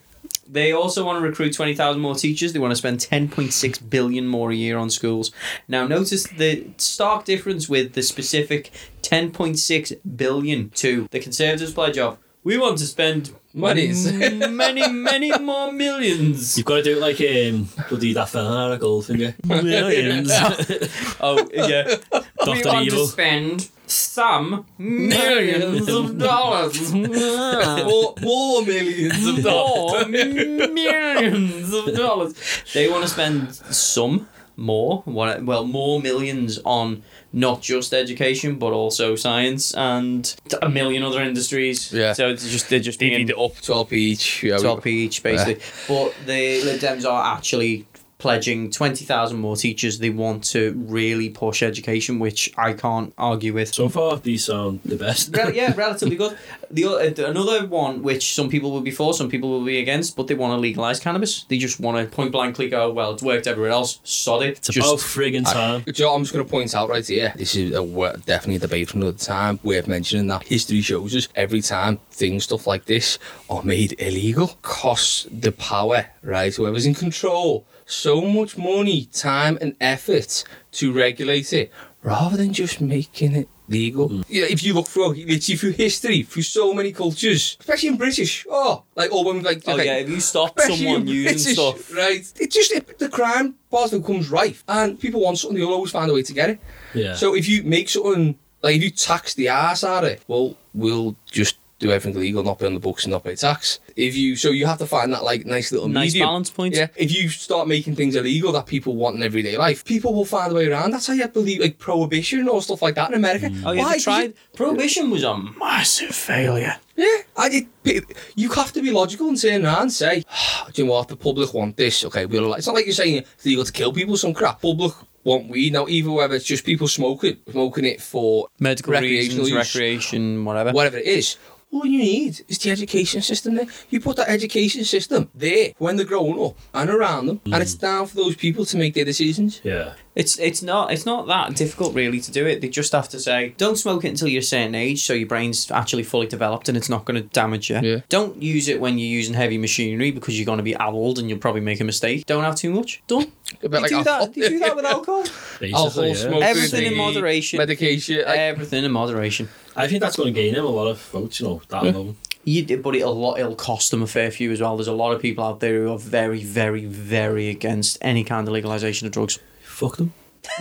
[0.47, 2.53] they also want to recruit 20,000 more teachers.
[2.53, 5.31] They want to spend 10.6 billion more a year on schools.
[5.67, 8.71] Now, notice the stark difference with the specific
[9.01, 14.11] 10.6 billion to the Conservatives' pledge of we want to spend Monies.
[14.11, 16.57] many, many more millions.
[16.57, 19.35] You've got to do it like um, bloody that fella, Goldfinger.
[19.63, 20.31] Millions.
[21.23, 21.97] Oh, yeah.
[22.11, 22.19] we
[22.61, 22.67] Dr.
[22.69, 23.05] want Evil.
[23.05, 26.93] to spend some millions of dollars.
[26.93, 30.07] more, more millions of dollars.
[30.07, 32.33] more millions of dollars.
[32.73, 34.27] They want to spend some
[34.57, 41.21] more, well, more millions on not just education but also science and a million other
[41.21, 41.91] industries.
[41.93, 42.13] Yeah.
[42.13, 44.43] So it's just they're just being it up 12p each.
[44.43, 45.59] Yeah, we- each basically.
[45.87, 47.87] But the Lib Dems are actually
[48.21, 49.97] pledging 20,000 more teachers.
[49.97, 53.73] They want to really push education, which I can't argue with.
[53.73, 55.35] So far, these sound the best.
[55.35, 56.37] Rel- yeah, relatively good.
[56.69, 60.15] The uh, another one which some people will be for, some people will be against,
[60.15, 61.43] but they want to legalize cannabis.
[61.45, 63.99] They just want to point blankly go, well, it's worked everywhere else.
[64.03, 64.59] Sod it.
[64.59, 65.81] It's just about friggin' time.
[65.81, 67.33] Do you know I'm just going to point out right here?
[67.35, 67.83] This is a,
[68.25, 69.59] definitely a debate from another time.
[69.63, 73.17] Worth mentioning that history shows us every time things, stuff like this,
[73.49, 76.55] are made illegal, costs the power, right?
[76.55, 81.71] Whoever's in control so much money, time, and effort to regulate it,
[82.03, 84.09] rather than just making it legal.
[84.09, 84.25] Mm.
[84.27, 88.45] Yeah, if you look through literally through history, through so many cultures, especially in British,
[88.49, 91.53] oh, like all when like Oh, like, yeah, if you stop someone in using British,
[91.53, 91.93] stuff.
[91.95, 92.33] right?
[92.39, 95.57] It just it, the crime part becomes rife, and people want something.
[95.57, 96.59] They'll always find a way to get it.
[96.93, 97.15] Yeah.
[97.15, 100.55] So if you make something like if you tax the ass out of it, well,
[100.73, 103.79] we'll just do everything legal, not pay on the books and not pay tax.
[103.95, 106.27] If you so you have to find that like nice little Nice medium.
[106.27, 106.75] balance point.
[106.75, 106.87] Yeah.
[106.95, 110.51] If you start making things illegal that people want in everyday life, people will find
[110.51, 110.91] a way around.
[110.91, 113.47] That's how you believe like prohibition or stuff like that in America.
[113.47, 113.63] Mm.
[113.65, 113.93] Oh, yeah, Why?
[113.93, 114.33] they tried.
[114.55, 116.77] Prohibition was a massive failure.
[116.95, 117.49] Yeah, I
[117.83, 118.05] did.
[118.35, 120.23] You have to be logical and turn around and say,
[120.73, 121.07] "Do you know what?
[121.07, 122.05] The public want this.
[122.05, 124.15] Okay, we'll Like, It's not like you're saying it's legal to kill people.
[124.17, 124.61] Some crap.
[124.61, 125.87] Public want weed now.
[125.87, 130.71] Either whether it's just people smoking, smoking it for Medical recreational reasons, use, recreation, whatever.
[130.71, 131.37] whatever it is.
[131.71, 133.67] All you need is the education system there.
[133.89, 137.75] You put that education system there when they're growing up and around them, and it's
[137.75, 137.79] mm.
[137.79, 139.61] down for those people to make their decisions.
[139.63, 139.93] Yeah.
[140.13, 142.59] It's it's not it's not that difficult really to do it.
[142.59, 145.27] They just have to say, don't smoke it until you're a certain age, so your
[145.27, 147.79] brain's actually fully developed and it's not going to damage you.
[147.81, 147.99] Yeah.
[148.09, 151.29] Don't use it when you're using heavy machinery because you're going to be old and
[151.29, 152.25] you'll probably make a mistake.
[152.25, 153.01] Don't have too much.
[153.07, 153.31] Don't.
[153.61, 154.27] bit You like do alcohol.
[154.27, 154.37] that.
[154.37, 155.23] You do that with alcohol.
[155.59, 156.13] Basically, Alcohol, yeah.
[156.15, 157.57] smoking, Everything in moderation.
[157.57, 158.17] medication.
[158.17, 159.47] like- Everything in moderation.
[159.75, 162.17] I think that's going to gain him a lot of votes, you know, that alone.
[162.43, 164.75] You did, but it'll lot it'll cost them a fair few as well.
[164.75, 168.47] There's a lot of people out there who are very, very, very against any kind
[168.47, 169.39] of legalization of drugs.
[169.63, 170.13] Fuck them.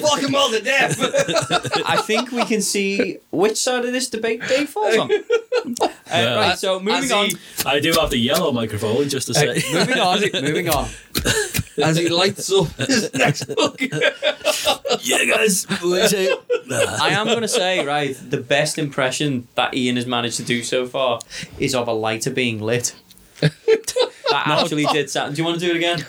[0.00, 0.98] Fuck them all to death.
[1.86, 5.10] I think we can see which side of this debate Dave falls on.
[5.80, 6.34] Uh, Yeah.
[6.34, 7.28] right, so moving As on.
[7.66, 9.62] I do have the yellow microphone, just to say.
[9.72, 10.20] moving on.
[10.42, 10.88] Moving on.
[11.80, 13.80] As he lights up his next book.
[13.80, 15.64] yeah, guys.
[15.68, 16.34] what do you say?
[16.72, 20.64] I am going to say, right, the best impression that Ian has managed to do
[20.64, 21.20] so far
[21.60, 22.94] is of a lighter being lit.
[23.40, 23.52] that
[24.30, 25.36] actually did sound.
[25.36, 26.04] Do you want to do it again?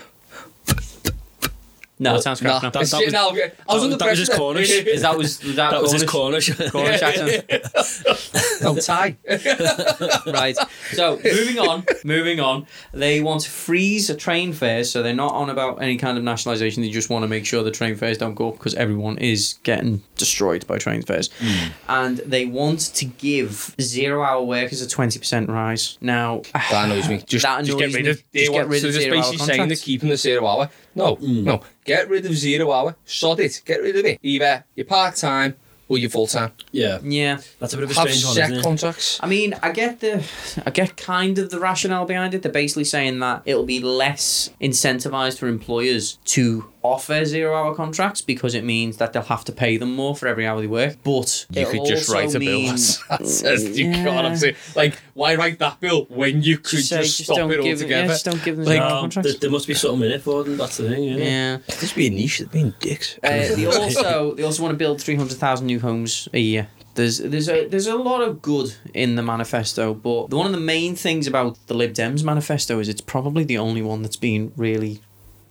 [2.02, 2.64] No, it sounds crap.
[2.64, 2.82] Nah, no.
[2.82, 3.30] it's that shit was- now.
[3.30, 4.32] I was that- under that was just.
[4.32, 4.70] Cornish.
[4.88, 6.50] Is that was, was that, That was his Cornish?
[6.56, 6.72] Cornish.
[6.72, 7.46] Cornish accent.
[8.64, 9.18] Oh, no tie.
[10.32, 10.56] right.
[10.94, 12.68] So moving on, moving on.
[12.94, 16.84] They want to freeze train fares, so they're not on about any kind of nationalisation.
[16.84, 19.60] They just want to make sure the train fares don't go up because everyone is
[19.64, 21.30] getting destroyed by train fares.
[21.40, 21.70] Hmm.
[21.90, 25.98] And they want to give zero-hour workers a twenty percent rise.
[26.02, 27.24] Now That annoys me.
[27.26, 28.12] Just, That just get rid me.
[28.12, 28.24] of.
[28.32, 30.46] They Just get want, rid so of just zero-hour basically saying they're keeping the zero
[30.48, 30.70] hour.
[30.94, 31.44] No, hmm.
[31.46, 31.62] no.
[31.86, 32.96] Get rid of zero hour.
[33.06, 33.62] Sod it.
[33.66, 34.20] Get rid of it.
[34.22, 35.56] Either you're part time
[35.90, 36.52] or you're full time.
[36.72, 37.40] Yeah, Yeah.
[37.60, 38.64] that's a bit of a Have strange one, set isn't it?
[38.64, 39.20] contracts.
[39.22, 40.24] I mean, I get the,
[40.66, 42.44] I get kind of the rationale behind it.
[42.44, 48.56] They're basically saying that it'll be less incentivized for employers to offer zero-hour contracts because
[48.56, 50.96] it means that they'll have to pay them more for every hour they work.
[51.04, 52.76] But You could just write a bill mean-
[53.10, 54.04] that says you Yeah.
[54.04, 57.38] can't have say like why write that bill when you could Just just, say, stop
[57.38, 58.02] don't it give altogether?
[58.04, 59.32] Yeah, just don't give them Like, zero-hour No, contracts.
[59.32, 60.58] there, there must be something in it for them.
[60.58, 61.04] That's the thing.
[61.04, 61.16] Yeah.
[61.18, 61.58] yeah.
[61.80, 62.40] This be a niche.
[62.40, 63.18] They're being dicks.
[63.24, 66.68] Uh, they also they also want to build three hundred thousand new homes a year.
[66.96, 70.60] There's there's a there's a lot of good in the manifesto, but one of the
[70.60, 74.52] main things about the Lib Dems manifesto is it's probably the only one that's been
[74.58, 75.00] really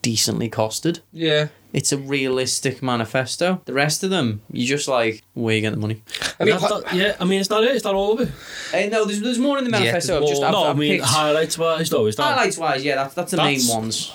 [0.02, 1.00] decently costed.
[1.12, 1.48] yeah.
[1.72, 3.60] It's a realistic manifesto.
[3.64, 6.02] The rest of them, you just like where you get the money.
[6.40, 7.76] I mean, That- that- yeah, I mean, it's not it.
[7.76, 8.28] It's not all of it.
[8.74, 10.14] Uh, no, there's there's more in the manifesto.
[10.18, 10.48] there's I've just more.
[10.48, 12.22] I've, no, I I've mean, picked- highlights wise, though, is that.
[12.24, 14.10] highlights wise, yeah, that's that's the That's- main ones.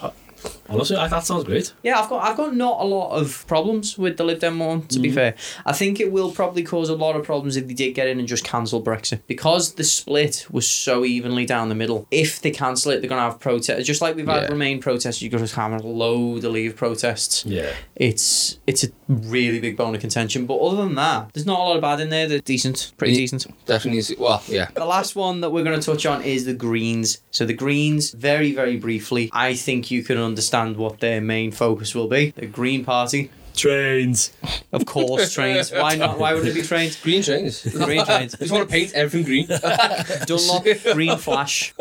[0.70, 1.74] Honestly, I, that sounds great.
[1.84, 4.84] Yeah, I've got I've got not a lot of problems with the Lib Dem one.
[4.88, 5.16] To be mm-hmm.
[5.16, 5.36] fair,
[5.66, 8.20] I think it will probably cause a lot of problems if they did get in
[8.20, 12.08] and just cancel Brexit because the split was so evenly down the middle.
[12.10, 13.86] If they cancel it, they're gonna have protests.
[13.86, 14.50] Just like we've had Yeah.
[14.50, 17.46] Remain protests, you're gonna have a load of Leave protests.
[17.46, 17.72] Yeah.
[17.96, 20.46] It's it's a really big bone of contention.
[20.46, 22.28] But other than that, there's not a lot of bad in there.
[22.28, 23.20] They're decent, pretty Yeah.
[23.20, 23.46] decent.
[23.66, 24.00] definitely.
[24.00, 24.70] Is, well, yeah.
[24.74, 27.20] The last one that we're going to touch on is the Greens.
[27.32, 31.94] So the Greens, very very briefly, I think you can understand what their main focus
[31.94, 32.32] will be.
[32.32, 34.34] The Green Party, Trains.
[34.72, 35.72] of course, trains.
[35.72, 36.20] Why not?
[36.20, 37.02] Why would it be trains?
[37.02, 37.62] Green trains.
[37.86, 38.38] Green trains.
[38.38, 39.48] just want to paint everything green.
[40.26, 41.74] Dunlop, Green Flash.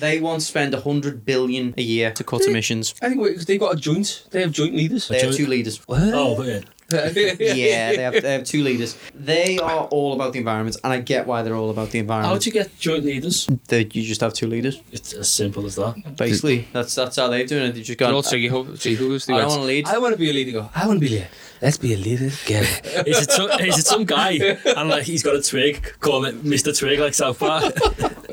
[0.00, 2.50] They want to spend hundred billion a year to cut eh.
[2.50, 2.94] emissions.
[3.02, 4.26] I think because they've got a joint.
[4.30, 5.08] They have joint leaders.
[5.08, 5.80] They have two leaders.
[5.88, 6.60] Oh, but yeah.
[7.54, 8.96] Yeah, they have, they have two leaders.
[9.14, 12.32] They are all about the environment, and I get why they're all about the environment.
[12.32, 12.46] How'd environment.
[12.46, 13.48] you get joint leaders?
[13.68, 14.80] They, you just have two leaders.
[14.92, 16.16] It's as simple as that.
[16.16, 17.72] Basically, that's that's how they're doing it.
[17.72, 18.14] They just They're got.
[18.14, 18.48] all tricky.
[18.48, 19.86] Who, see who's the I don't wanna lead.
[19.88, 20.68] I want to be a leader.
[20.74, 21.28] I want to be a leader.
[21.62, 22.66] Let's be a leader together.
[23.06, 24.32] Is it some, is it some guy
[24.76, 26.76] and like he's got a twig, call it Mr.
[26.78, 27.72] Twig like South Park?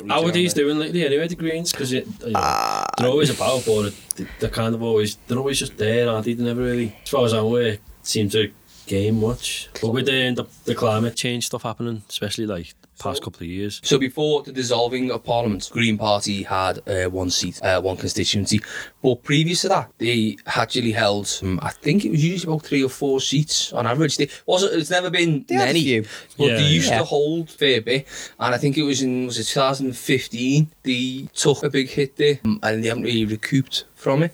[0.09, 1.71] How are these doing lately anyway, the Greens?
[1.71, 2.85] Because you know, ah.
[2.97, 6.33] they're always about, but they- they're kind of always, they're always just there, aren't they?
[6.33, 8.51] They never really, as far as I'm aware, seem to
[8.87, 9.69] gain much.
[9.81, 13.81] But with the, the, the climate change stuff happening, especially like past couple of years.
[13.83, 18.61] So before the dissolving of Parliament, Green Party had uh, one seat, uh, one constituency.
[19.01, 22.83] But previous to that, they actually held, um, I think it was usually about three
[22.83, 24.17] or four seats on average.
[24.17, 24.73] They wasn't.
[24.73, 26.05] It's never been They had a many, few.
[26.37, 26.99] but Yeah, they used yeah.
[26.99, 28.07] to hold fair bit.
[28.39, 32.39] And I think it was in was it 2015 they took a big hit there,
[32.45, 34.33] um, and they haven't really recouped from it.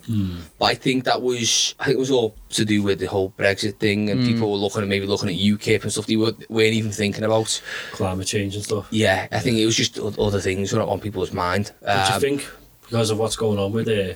[0.59, 3.33] But I think that was I think it was all to do with the whole
[3.37, 6.33] Brexit thing, and people were looking at maybe looking at UKIP and stuff they were,
[6.49, 7.61] weren't even thinking about.
[7.91, 8.87] Climate change and stuff.
[8.91, 11.71] Yeah, I think it was just other things were on people's mind.
[11.81, 12.49] Do you Um, think,
[12.83, 14.13] because of what's going on with uh,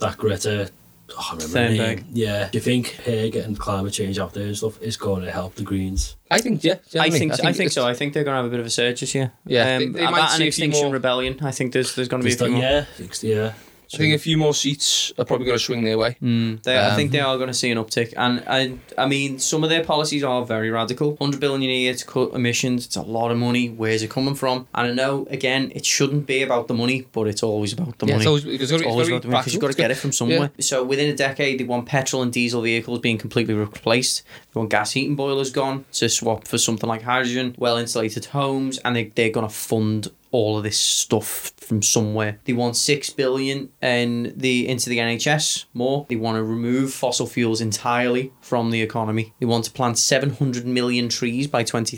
[0.00, 0.70] that Greta,
[1.10, 2.04] oh, I remember her Thunberg.
[2.12, 2.48] Yeah.
[2.50, 5.54] Do you think her getting climate change out there and stuff is going to help
[5.54, 6.16] the Greens?
[6.30, 6.74] I think yeah.
[6.74, 7.18] I generally.
[7.18, 7.86] think, I think, it's- so.
[7.86, 9.32] I think they're going to have a bit of a surge this year.
[9.46, 11.38] Yeah, um, they- they about might an see a few extinction more- rebellion.
[11.42, 12.62] I think there's there's going to be a Is few that- more.
[12.62, 12.84] yeah,
[13.22, 13.52] yeah.
[13.92, 16.16] I think a few more seats are probably going to swing their way.
[16.20, 19.38] They, I think Um, they are going to see an uptick, and I, I mean,
[19.38, 21.16] some of their policies are very radical.
[21.20, 22.86] Hundred billion a year to cut emissions.
[22.86, 23.68] It's a lot of money.
[23.68, 24.68] Where's it coming from?
[24.74, 28.06] And I know, again, it shouldn't be about the money, but it's always about the
[28.06, 28.22] Yeah, money.
[28.22, 29.96] it's always, it's It's always, always about the money because you've got to get it
[29.96, 30.50] from somewhere.
[30.60, 34.22] So within a decade, they want petrol and diesel vehicles being completely replaced.
[34.52, 38.78] They want gas heating boilers gone to swap for something like hydrogen, well insulated homes,
[38.84, 42.38] and they, they're going to fund all of this stuff from somewhere.
[42.44, 46.06] They want six billion in the into the NHS more.
[46.08, 49.32] They want to remove fossil fuels entirely from the economy.
[49.40, 51.90] They want to plant seven hundred million trees by twenty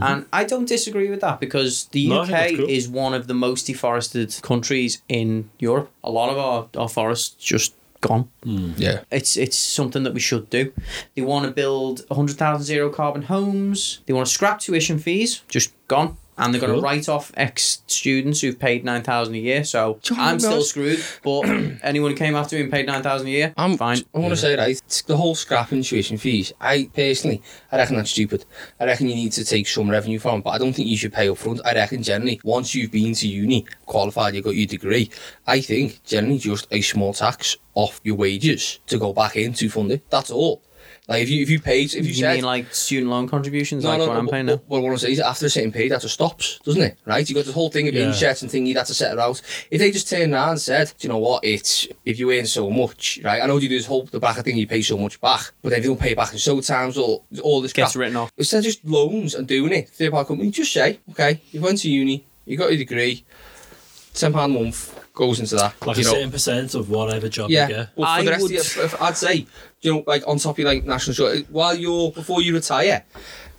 [0.00, 2.68] and I don't disagree with that because the No, UK cool.
[2.68, 5.90] is one of the most deforested countries in Europe.
[6.04, 8.28] A lot of our, our forests just gone.
[8.44, 9.02] Yeah.
[9.10, 10.72] It's it's something that we should do.
[11.14, 14.00] They want to build 100,000 zero carbon homes.
[14.06, 16.16] They want to scrap tuition fees, just gone.
[16.40, 19.62] And they're going to write off ex students who've paid 9,000 a year.
[19.64, 21.04] So John I'm still screwed.
[21.22, 21.42] But
[21.82, 23.98] anyone who came after me and paid 9,000 a year, I'm fine.
[24.14, 26.52] I want to say right, it's the whole scrapping tuition fees.
[26.60, 28.46] I personally, I reckon that's stupid.
[28.80, 30.96] I reckon you need to take some revenue from, it, but I don't think you
[30.96, 31.60] should pay up front.
[31.64, 35.10] I reckon generally, once you've been to uni, qualified, you got your degree.
[35.46, 39.68] I think generally just a small tax off your wages to go back in to
[39.68, 40.08] fund it.
[40.10, 40.62] That's all.
[41.10, 43.84] Like if you if you paid if you, You said mean like student loan contributions,
[43.84, 44.60] like what I'm but- paying now?
[44.68, 46.98] Well, what I'm saying is after a certain period, that just stops, doesn't it?
[47.04, 47.28] Right?
[47.28, 48.06] You got the whole thing of Yeah.
[48.06, 49.42] insets and thingy, that's a set it out.
[49.72, 52.46] If they just turned around and said, do you know what, it's if you earn
[52.46, 53.42] so much, right?
[53.42, 55.70] I know you do this whole the bracket thing, you pay so much back, but
[55.70, 58.16] then if you don't pay back in so times or all this Gets crap, written
[58.16, 58.30] off.
[58.38, 61.78] Instead of just loans and doing it, third party company, just say, okay, you went
[61.78, 63.24] to uni, you got your degree,
[64.14, 65.74] ten pound a month goes into that.
[65.86, 67.68] Like you a know, certain percent of whatever job you yeah.
[67.68, 67.88] get.
[67.96, 69.46] Well, for I the rest would- of your, I'd say,
[69.82, 73.04] you know, like on top of your like national insurance, while you're before you retire,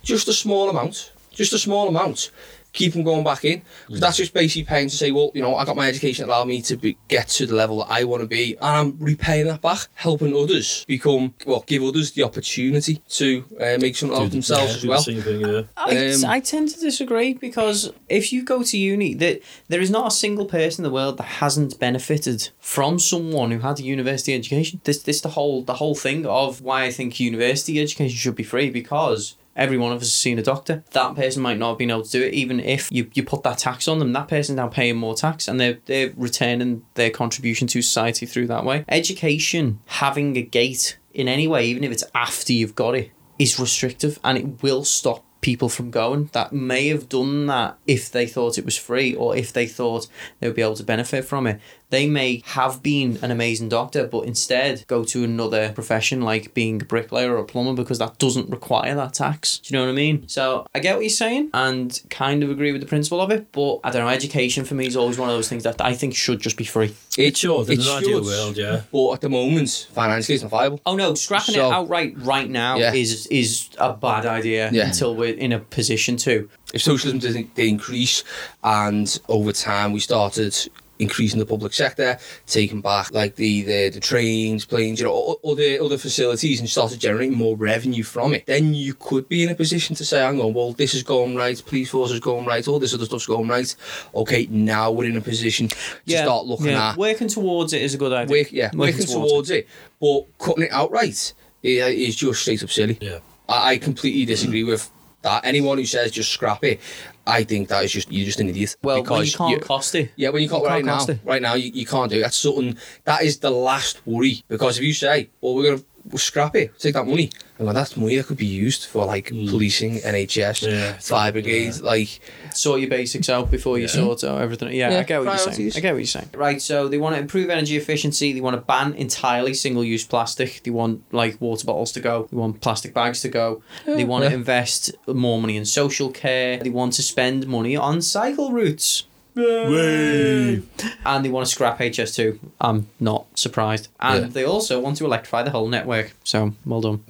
[0.02, 2.30] just a small amount, just a small amount.
[2.72, 3.62] Keep them going back in.
[3.88, 6.32] 'Cause that's just basically paying to say, well, you know, I got my education that
[6.32, 8.96] allowed me to be, get to the level that I want to be, and I'm
[8.98, 14.16] repaying that back, helping others become, well, give others the opportunity to uh, make something
[14.16, 15.02] out of themselves Yeah, as do the well.
[15.02, 15.62] thing, yeah.
[15.76, 19.90] I, Um, I tend to disagree because if you go to uni, that there is
[19.90, 23.82] not a single person in the world that hasn't benefited from someone who had a
[23.82, 24.80] university education.
[24.84, 28.42] This this the whole the whole thing of why I think university education should be
[28.44, 30.84] free because every one of us has seen a doctor.
[30.92, 33.42] That person might not have been able to do it, even if you, you put
[33.42, 34.12] that tax on them.
[34.12, 38.46] That person's now paying more tax and they're they're returning their contribution to society through
[38.48, 38.84] that way.
[38.88, 43.58] Education having a gate in any way, even if it's after you've got it, is
[43.58, 48.26] restrictive and it will stop people from going that may have done that if they
[48.26, 50.06] thought it was free or if they thought
[50.38, 51.60] they would be able to benefit from it.
[51.92, 56.80] They may have been an amazing doctor, but instead go to another profession like being
[56.80, 59.58] a bricklayer or a plumber because that doesn't require that tax.
[59.58, 60.26] Do you know what I mean?
[60.26, 63.52] So I get what you're saying and kind of agree with the principle of it,
[63.52, 65.92] but I don't know, education for me is always one of those things that I
[65.92, 66.94] think should just be free.
[67.18, 68.80] It should, in it an ideal should, world, yeah.
[68.90, 70.80] But at the moment, financially, it's not viable.
[70.86, 72.94] Oh no, scrapping So- it outright right now Yeah.
[72.94, 74.86] is is a bad idea Yeah.
[74.86, 76.48] until we're in a position to.
[76.72, 78.24] if socialism didn't increase
[78.64, 80.56] and over time we started
[80.98, 85.50] increasing the public sector, taking back like the, the, the trains, planes, you know, o-
[85.50, 89.48] other other facilities and started generating more revenue from it, then you could be in
[89.48, 92.46] a position to say, hang on, well, this is going right, police force is going
[92.46, 93.74] right, all this other stuff's going right.
[94.14, 95.76] Okay, now we're in a position to
[96.06, 96.90] start looking yeah.
[96.90, 98.38] at working towards it is a good idea.
[98.38, 99.66] work, yeah, working, towards, it.
[100.00, 101.32] But cutting it outright
[101.64, 102.98] i- is just straight up silly.
[103.00, 103.18] Yeah.
[103.48, 104.88] I, I completely disagree with
[105.22, 105.44] that.
[105.44, 106.80] Anyone who says just scrap it,
[107.26, 108.76] I think that is just you're just an idiot.
[108.82, 110.10] Well, when you because can't you- cost it.
[110.16, 112.22] yeah, when you can't, You right can't now, right now you, you can't do it.
[112.22, 116.18] That's something that is the last worry because if you say, well, we're gonna we'll
[116.18, 119.26] scrap it, take that money, and well, that's money that could be used for like
[119.26, 119.48] mm.
[119.48, 122.20] policing, NHS, Yeah, fire brigades, like
[122.52, 124.72] Sort your basics out before you sort out everything.
[124.72, 125.72] Yeah, Yeah, I get what you're saying.
[125.76, 126.30] I get what you're saying.
[126.34, 128.32] Right, so they want to improve energy efficiency.
[128.32, 130.62] They want to ban entirely single-use plastic.
[130.64, 132.28] They want like water bottles to go.
[132.30, 133.62] They want plastic bags to go.
[133.86, 136.58] they want to invest more money in social care.
[136.58, 139.04] They want to spend money on cycle routes.
[139.36, 142.38] And they want to scrap HS2.
[142.60, 143.88] I'm not surprised.
[144.00, 144.28] And Yeah.
[144.30, 146.12] they also want to electrify the whole network.
[146.24, 147.04] So, well done.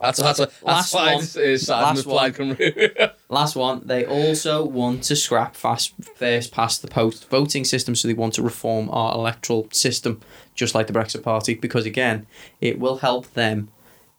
[0.00, 1.22] that's that's a, that's Last one.
[1.22, 7.28] Sad Last applied Last one, they also want to scrap fast first past the post
[7.28, 10.20] voting system, so they want to reform our electoral system,
[10.54, 12.26] just like the Brexit Party, because again,
[12.60, 13.68] it will help them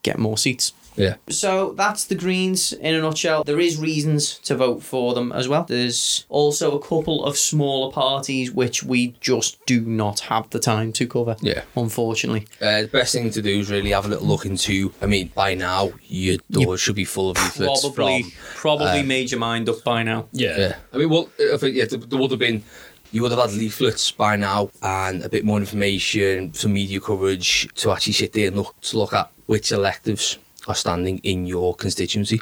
[0.03, 0.73] get more seats.
[0.95, 1.15] Yeah.
[1.29, 3.43] So that's the Greens in a nutshell.
[3.43, 5.63] There is reasons to vote for them as well.
[5.63, 10.91] There's also a couple of smaller parties which we just do not have the time
[10.93, 11.35] to cover.
[11.41, 11.63] Yeah.
[11.75, 12.47] Unfortunately.
[12.61, 14.93] Uh, the best thing to do is really have a little look into.
[15.01, 18.31] I mean, by now your door should be full of leaflets Probably from.
[18.55, 20.27] probably uh, made your mind up by now.
[20.31, 20.57] Yeah.
[20.57, 22.63] Yeah, I mean, well, if it, yeah, there, there would have been.
[23.13, 27.67] You would have had leaflets by now and a bit more information, some media coverage
[27.75, 30.37] to actually sit there and look to look at which electives
[30.67, 32.41] are standing in your constituency.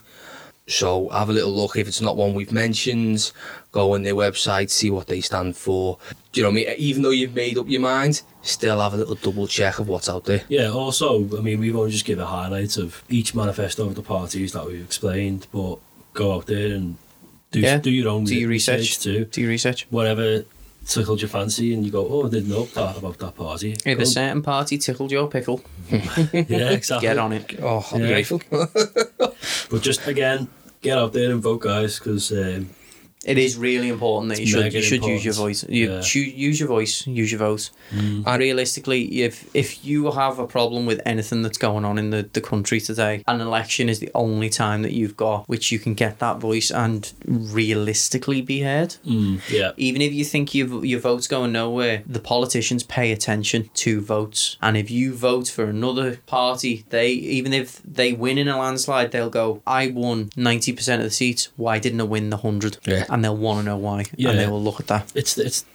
[0.68, 3.32] So have a little look if it's not one we've mentioned.
[3.72, 5.98] Go on their website, see what they stand for.
[6.32, 6.76] Do you know what I mean?
[6.78, 10.08] Even though you've made up your mind, still have a little double check of what's
[10.08, 10.44] out there.
[10.48, 14.52] Yeah, also, I mean, we've only just given highlights of each manifesto of the parties
[14.54, 15.78] that we've explained, but
[16.14, 16.98] go out there and
[17.52, 19.00] do, Yeah, do your own Do your research.
[19.00, 19.26] too.
[19.26, 19.88] Do your research.
[19.90, 20.44] Whatever
[20.90, 23.72] tickled your fancy, and you go, oh, I didn't know that about that party.
[23.86, 25.62] If Go- a certain party tickled your pickle,
[25.92, 27.08] yeah, exactly.
[27.08, 27.58] get on it.
[27.62, 28.10] Oh, I'll be Yeah.
[28.10, 28.42] grateful.
[29.72, 30.48] But just again,
[30.82, 32.70] get out there and vote, guys, because um,
[33.26, 35.66] It is really important that you It's should you should use your voice.
[35.68, 36.02] You Yeah.
[36.02, 37.70] choo- use your voice, use your vote.
[37.94, 38.24] Mm.
[38.26, 42.30] And realistically, if if you have a problem with anything that's going on in the,
[42.32, 45.96] the country today, an election is the only time that you've got which you can
[45.96, 47.12] get that voice and
[47.64, 48.96] realistically be heard.
[49.06, 53.70] mm, yeah, Even if you think your your vote's going nowhere, the politicians pay attention
[53.74, 54.58] to votes.
[54.62, 59.12] And if you vote for another party, they even if they win in a landslide,
[59.12, 61.50] they'll go, "I won ninety percent of the seats.
[61.58, 62.78] Why didn't I win the hundred?
[62.86, 63.06] Yeah.
[63.10, 64.30] And they'll want to know why, Yeah.
[64.32, 65.12] and they will look at that.
[65.16, 65.66] it's it's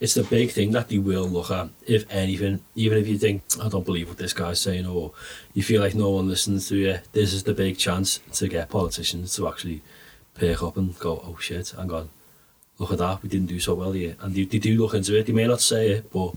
[0.00, 2.60] it's the big thing that they will look at, if anything.
[2.74, 5.12] Even if you think, I don't believe what this guy's saying, or
[5.54, 8.68] you feel like no one listens to you, this is the big chance to get
[8.68, 9.82] politicians to actually
[10.34, 12.08] pick up and go, oh shit, hang on,
[12.78, 14.16] look at that, we didn't do so well here.
[14.20, 15.26] And they, they do look into it.
[15.26, 16.32] They may not say it, but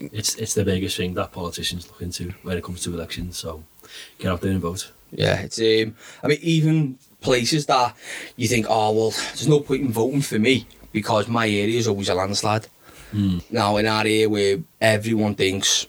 [0.00, 3.36] it's it's the biggest thing that politicians look into when it comes to elections.
[3.38, 3.64] So
[4.20, 4.92] get out there and vote.
[5.10, 5.96] Yeah, it's um.
[6.22, 7.96] I mean, even places that
[8.36, 11.88] you think, oh well, there's no point in voting for me because my area is
[11.88, 12.66] always a landslide.
[13.10, 13.38] Hmm.
[13.50, 15.86] Now in our area where everyone thinks,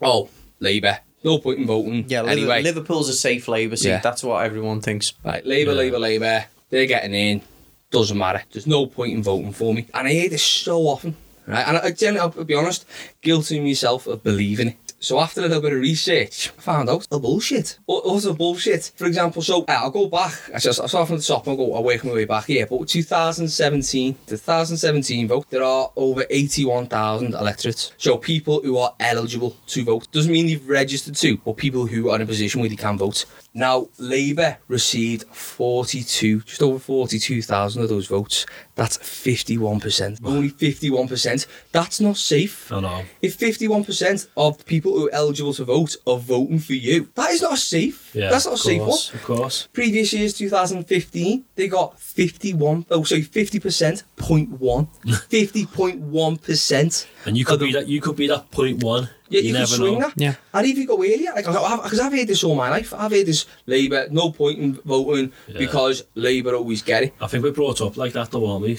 [0.00, 0.28] oh,
[0.60, 2.04] Labour, No point in voting.
[2.06, 2.62] Yeah, anyway.
[2.62, 3.88] Liverpool's a safe Labour seat.
[3.88, 3.98] Yeah.
[3.98, 5.12] That's what everyone thinks.
[5.24, 6.44] Right, Labour, Labour, Labour.
[6.70, 7.42] They're getting in.
[7.90, 8.44] Doesn't matter.
[8.52, 9.88] There's no point in voting for me.
[9.92, 11.16] And I hear this so often.
[11.48, 12.86] Right, and I, again, I'll, I'll be honest,
[13.22, 14.85] guilty myself of believing it.
[14.98, 17.78] So after a little bit of research, I found out the bullshit.
[17.86, 18.92] The bullshit?
[18.96, 20.32] For example, so uh, I'll go back.
[20.54, 21.74] I just I start from the top and I'll go.
[21.74, 22.66] I'll work my way back here.
[22.66, 27.92] But 2017, 2017 vote, there are over 81,000 electorates.
[27.98, 32.10] So people who are eligible to vote doesn't mean they've registered to, but people who
[32.10, 33.26] are in a position where they can vote.
[33.56, 38.44] Now, Labour received 42, just over 42,000 of those votes.
[38.74, 40.18] That's 51%.
[40.22, 41.46] Only 51%.
[41.72, 42.70] That's not safe.
[42.70, 43.02] I know.
[43.22, 47.30] If 51% of the people who are eligible to vote are voting for you, that
[47.30, 48.14] is not safe.
[48.14, 49.68] Yeah, That's not safe course, Of course.
[49.72, 54.88] Previous years, 2015, they got 51, oh, sorry, 50%, 0.1.
[55.30, 57.06] 50.1%.
[57.24, 57.88] And you could be that.
[57.88, 59.08] You could be that point one.
[59.28, 60.00] Yeah, you, you can swing know.
[60.08, 60.12] that.
[60.16, 60.34] Yeah.
[60.54, 63.26] And if you go earlier, like, because I've heard this all my life, I've heard
[63.26, 65.58] this Labour, no point in voting Yeah.
[65.58, 67.14] because Labour always get it.
[67.20, 68.78] I think we're brought up like that, though, aren't we?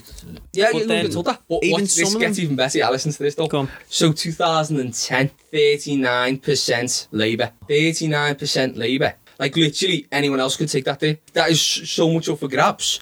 [0.54, 1.42] Yeah, But you then been told that.
[1.50, 2.78] But even watch, this gets even better.
[2.78, 3.48] Yeah, listen to this though.
[3.48, 3.70] Go on.
[3.88, 7.52] So 2010, 39% Labour.
[7.70, 9.14] 39% Labour.
[9.40, 11.20] Like literally anyone else could take that day.
[11.34, 13.00] That is so much up for grabs.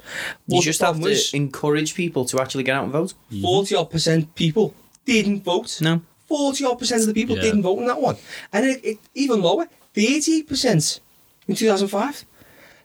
[0.48, 3.14] You just have to encourage people to actually get out and vote.
[3.42, 4.74] 40 odd percent people
[5.06, 5.80] didn't vote.
[5.82, 6.02] No.
[6.28, 7.44] 40 odd percent of the people Yeah.
[7.44, 8.18] didn't vote in that one.
[8.54, 11.00] And it, it, even lower, 38%
[11.48, 12.26] in 2005.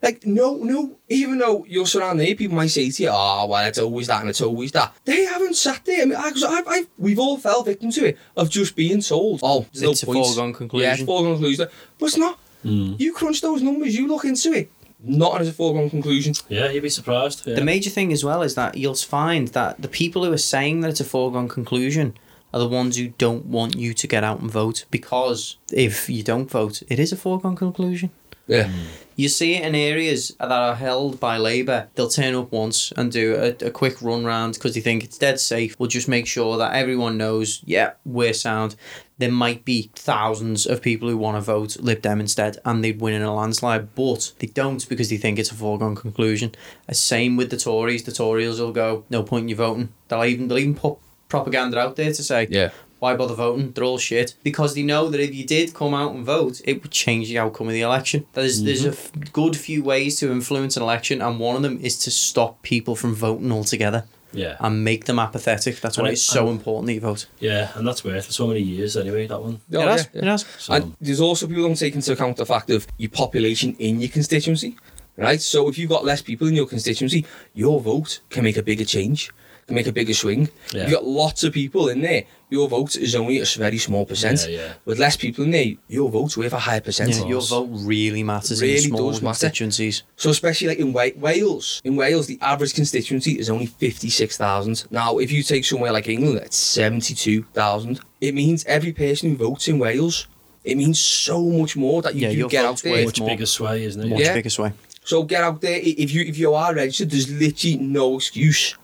[0.03, 3.67] Like, no, no, even though you're surrounded here, people might say to you, oh, well,
[3.67, 4.95] it's always that and it's always that.
[5.05, 6.01] They haven't sat there.
[6.03, 9.03] I mean, I, 'cause I, I, we've all fell victim to it of just being
[9.03, 10.25] told, oh, there's no It's a point.
[10.25, 10.87] foregone conclusion.
[10.87, 11.69] Yeah, it's a foregone conclusion.
[11.99, 12.39] But it's not.
[12.65, 12.99] Mm.
[12.99, 14.71] You crunch those numbers, you look into it.
[15.03, 16.35] Not as a foregone conclusion.
[16.49, 17.47] Yeah, you'd be surprised.
[17.47, 17.55] Yeah.
[17.57, 20.81] The major thing as well is that you'll find that the people who are saying
[20.81, 22.15] that it's a foregone conclusion
[22.53, 26.23] are the ones who don't want you to get out and vote because if you
[26.23, 28.11] don't vote, it is a foregone conclusion.
[28.51, 28.69] Yeah.
[29.15, 31.89] You see it in areas that are held by Labour.
[31.95, 35.19] They'll turn up once and do a, a quick run round because they think it's
[35.19, 35.79] dead safe.
[35.79, 38.75] We'll just make sure that everyone knows, yeah, we're sound.
[39.19, 43.01] There might be thousands of people who want to vote Lib Dem instead and they'd
[43.01, 46.53] win in a landslide, but they don't because they think it's a foregone conclusion.
[46.89, 48.03] Uh, Same with the Tories.
[48.03, 49.91] The Tories will go, no point in you voting.
[50.09, 50.99] They'll even, they'll even put
[51.31, 52.71] propaganda out there to say, Yeah.
[52.99, 53.73] why bother voting?
[53.73, 54.35] They're all shit.
[54.43, 57.39] Because they know that if you did come out and vote, it would change the
[57.39, 58.27] outcome of the election.
[58.35, 59.23] There's there's a mm-hmm.
[59.23, 62.61] f- good few ways to influence an election, and one of them is to stop
[62.63, 64.57] people from voting altogether yeah.
[64.61, 65.81] and make them apathetic.
[65.81, 67.27] That's And why it- it's so and- important that you vote.
[67.39, 69.61] yeah, and that's worth for so many years anyway, that one.
[69.73, 70.09] Oh, it has.
[70.13, 70.45] yeah, It has.
[70.59, 73.99] So, And there's also people don't take into account the fact of your population in
[74.01, 74.77] your constituency,
[75.17, 75.41] right?
[75.41, 77.25] So if you've got less people in your constituency,
[77.55, 79.31] your vote can make a bigger change,
[79.71, 80.49] can make a bigger swing.
[80.75, 80.83] Yeah.
[80.83, 84.47] You've got lots of people in there, your vote is only a very small percent.
[84.49, 84.73] Yeah, yeah.
[84.85, 87.11] With less people in there, your vote's worth a higher percent.
[87.15, 89.47] Yeah, your vote really matters in Really the smaller does matter.
[89.47, 90.03] constituencies.
[90.17, 94.85] So especially like in Wales, in Wales, the average constituency is only fifty-six thousand.
[94.91, 98.01] Now, if you take somewhere like England, it's seventy-two thousand.
[98.21, 100.27] It means every person who votes in Wales,
[100.65, 102.93] it means so much more that you Yeah, do get out vote's there.
[103.05, 104.09] worth much bigger sway, isn't it?
[104.09, 104.35] Much Yeah.
[104.35, 104.73] bigger sway.
[105.05, 105.79] So get out there.
[105.83, 108.75] If you if you are registered, there's literally no excuse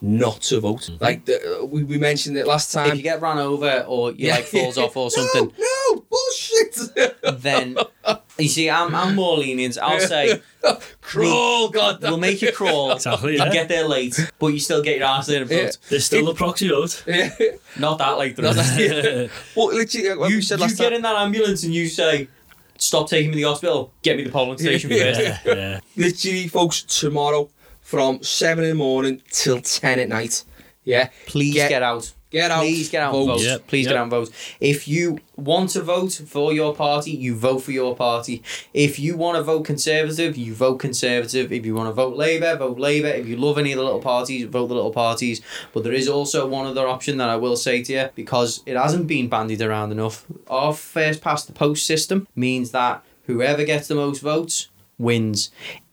[0.00, 0.90] not to vote.
[1.00, 2.84] Like the, uh, we, we mentioned it last time.
[2.86, 2.96] If time.
[2.98, 4.36] you get run over or you Yeah.
[4.36, 6.78] like falls off or something, No, no bullshit.
[7.42, 7.76] then
[8.38, 9.76] you see, I'm, I'm more lenient.
[9.78, 10.40] I'll say
[11.00, 12.00] Crawl, God.
[12.02, 13.52] we'll make you crawl Exactly, and yeah.
[13.52, 15.64] get there late, but you still get your ass there and Yeah.
[15.64, 15.78] vote.
[15.88, 17.02] There's still a proxy vote.
[17.06, 17.30] Yeah.
[17.78, 18.38] Not that late.
[18.38, 18.62] No, though.
[18.62, 21.88] that's- well, literally, like you we said you last get in that ambulance and you
[21.88, 22.28] say,
[22.78, 23.92] "Stop taking me to the hospital.
[24.02, 24.98] Get me to the polling station Yeah.
[25.04, 25.20] first.
[25.20, 25.80] yeah, yeah.
[25.96, 27.48] literally, folks, tomorrow
[27.88, 30.44] from seven in the morning till ten at night.
[30.84, 32.12] Yeah, Please Get- get, out.
[32.30, 33.32] get out, Please get out and vote.
[33.38, 33.42] vote.
[33.42, 33.92] Yep, Please yep.
[33.92, 34.30] get out and vote.
[34.60, 38.42] If you want to vote for your party, you vote for your party.
[38.74, 41.50] If you want to vote Conservative, you vote Conservative.
[41.50, 43.08] If you want to vote Labour, vote Labour.
[43.08, 45.40] If you love any of the little parties, vote the little parties.
[45.72, 48.76] But there is also one other option that I will say to you because it
[48.76, 50.26] hasn't been bandied around enough.
[50.48, 54.68] Our first past the post system means that whoever gets the most votes
[54.98, 55.50] wins.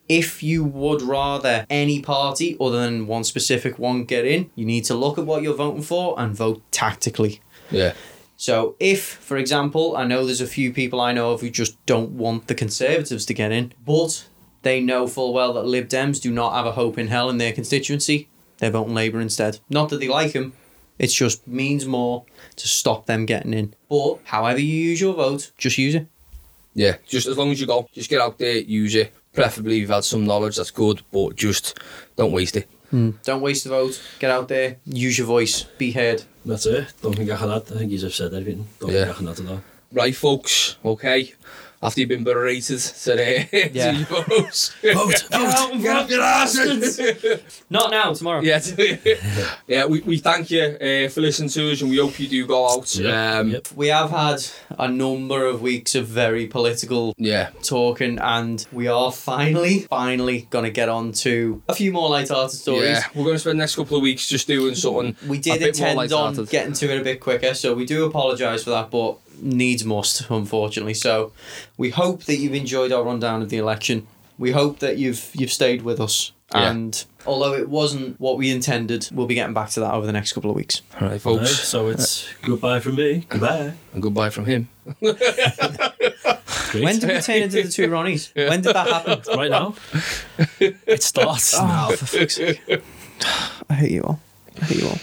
[0.07, 4.85] If you would rather any party other than one specific one get in, you need
[4.85, 7.41] to look at what you're voting for and vote tactically.
[7.71, 7.93] Yeah,
[8.37, 11.83] So, if, for example, I know there's a few people I know of who just
[11.85, 14.27] don't want the Conservatives to get in, but
[14.61, 17.37] they know full well that Lib Dems do not have a hope in hell in
[17.39, 18.27] their constituency,
[18.59, 19.59] they're voting Labour instead.
[19.69, 20.53] Not that they like him,
[20.99, 22.25] it just means more
[22.57, 23.73] to stop them getting in.
[23.89, 26.07] But, however you use your vote, just use it.
[26.75, 26.97] yeah.
[27.07, 29.13] Just as long as you go, just get out there, use it.
[29.35, 31.77] preferably you've had some knowledge that's good, but just
[32.15, 32.67] don't waste it.
[32.91, 33.21] Mm.
[33.23, 34.01] Don't waste the vote.
[34.19, 34.77] Get out there.
[34.85, 35.63] Use your voice.
[35.77, 36.23] Be heard.
[36.45, 36.93] That's it.
[37.01, 37.63] Don't think I can add.
[37.73, 38.67] I think you've said everything.
[38.79, 39.05] Don't yeah.
[39.05, 39.59] think I can add to that
[39.91, 40.77] Right, folks.
[40.83, 41.33] Okay.
[41.85, 43.91] After you've been berated today, Yeah.
[43.91, 44.75] to your votes.
[44.81, 45.81] Vote, vote.
[45.81, 46.99] Get up your asses.
[47.69, 48.41] Not now, tomorrow.
[48.41, 48.59] yeah,
[49.67, 49.85] yeah.
[49.85, 52.69] We, we thank you uh, for listening to us, and we hope you do go
[52.69, 52.95] out.
[52.95, 53.67] Yep, Um, yep.
[53.75, 54.45] We have had
[54.77, 60.65] a number of weeks of very political Yeah, talking, and we are finally, finally going
[60.65, 62.89] to get on to a few more light-hearted stories.
[62.89, 63.03] yeah.
[63.13, 65.15] We're going to spend the next couple of weeks just doing something.
[65.27, 67.85] We a did bit more intend on getting to it a bit quicker, so we
[67.85, 70.93] do apologise for that, but needs must, unfortunately.
[70.93, 71.31] So
[71.77, 74.07] we hope that you've enjoyed our rundown of the election.
[74.37, 76.31] We hope that you've you've stayed with us.
[76.53, 76.69] Yeah.
[76.69, 80.11] And although it wasn't what we intended, we'll be getting back to that over the
[80.11, 80.81] next couple of weeks.
[80.95, 81.49] All right, Right, folks.
[81.67, 83.25] so it's goodbye from me.
[83.27, 83.73] Goodbye.
[83.93, 84.69] And goodbye from him.
[86.73, 88.35] When did we turn into the two Ronnies?
[88.35, 89.21] When did that happen?
[89.37, 89.75] right now?
[90.59, 91.87] It starts oh, now.
[91.91, 92.61] Oh, for fuck's sake.
[93.69, 94.19] I hate you all.
[94.61, 94.97] I you all.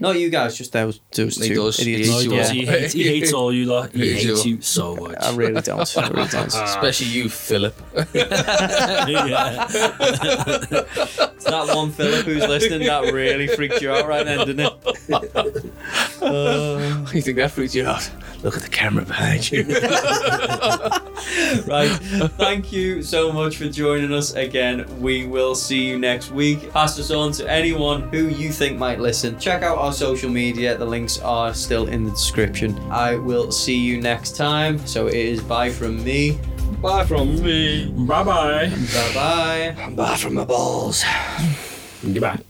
[0.00, 1.80] Not you guys, just those, those He two does.
[1.80, 2.08] idiots.
[2.08, 2.48] He No, he, Yeah.
[2.50, 3.92] He, hates, he hates all you lot.
[3.92, 4.56] He Hates hates you.
[4.56, 5.16] you so much.
[5.20, 5.96] I really don't.
[5.98, 6.54] I really don't.
[6.54, 6.64] Ah.
[6.64, 7.74] Especially you, Philip.
[8.14, 9.66] yeah.
[11.48, 14.72] That one Philip who's listening that really freaked you out right then, didn't it?
[17.14, 18.10] you think that freaks you out?
[18.42, 19.64] Look at the camera behind you.
[21.66, 21.88] Right.
[22.36, 24.86] Thank you so much for joining us again.
[25.00, 26.70] We will see you next week.
[26.72, 29.38] Pass us on to anyone who you think might listen.
[29.38, 30.76] Check out our social media.
[30.76, 32.78] The links are still in the description.
[32.90, 34.78] I will see you next time.
[34.86, 36.38] So it is bye from me.
[36.82, 37.90] Bye from me.
[37.90, 38.68] Bye bye.
[38.68, 39.90] Bye bye.
[39.96, 41.04] Bye from my balls.
[42.02, 42.47] Goodbye.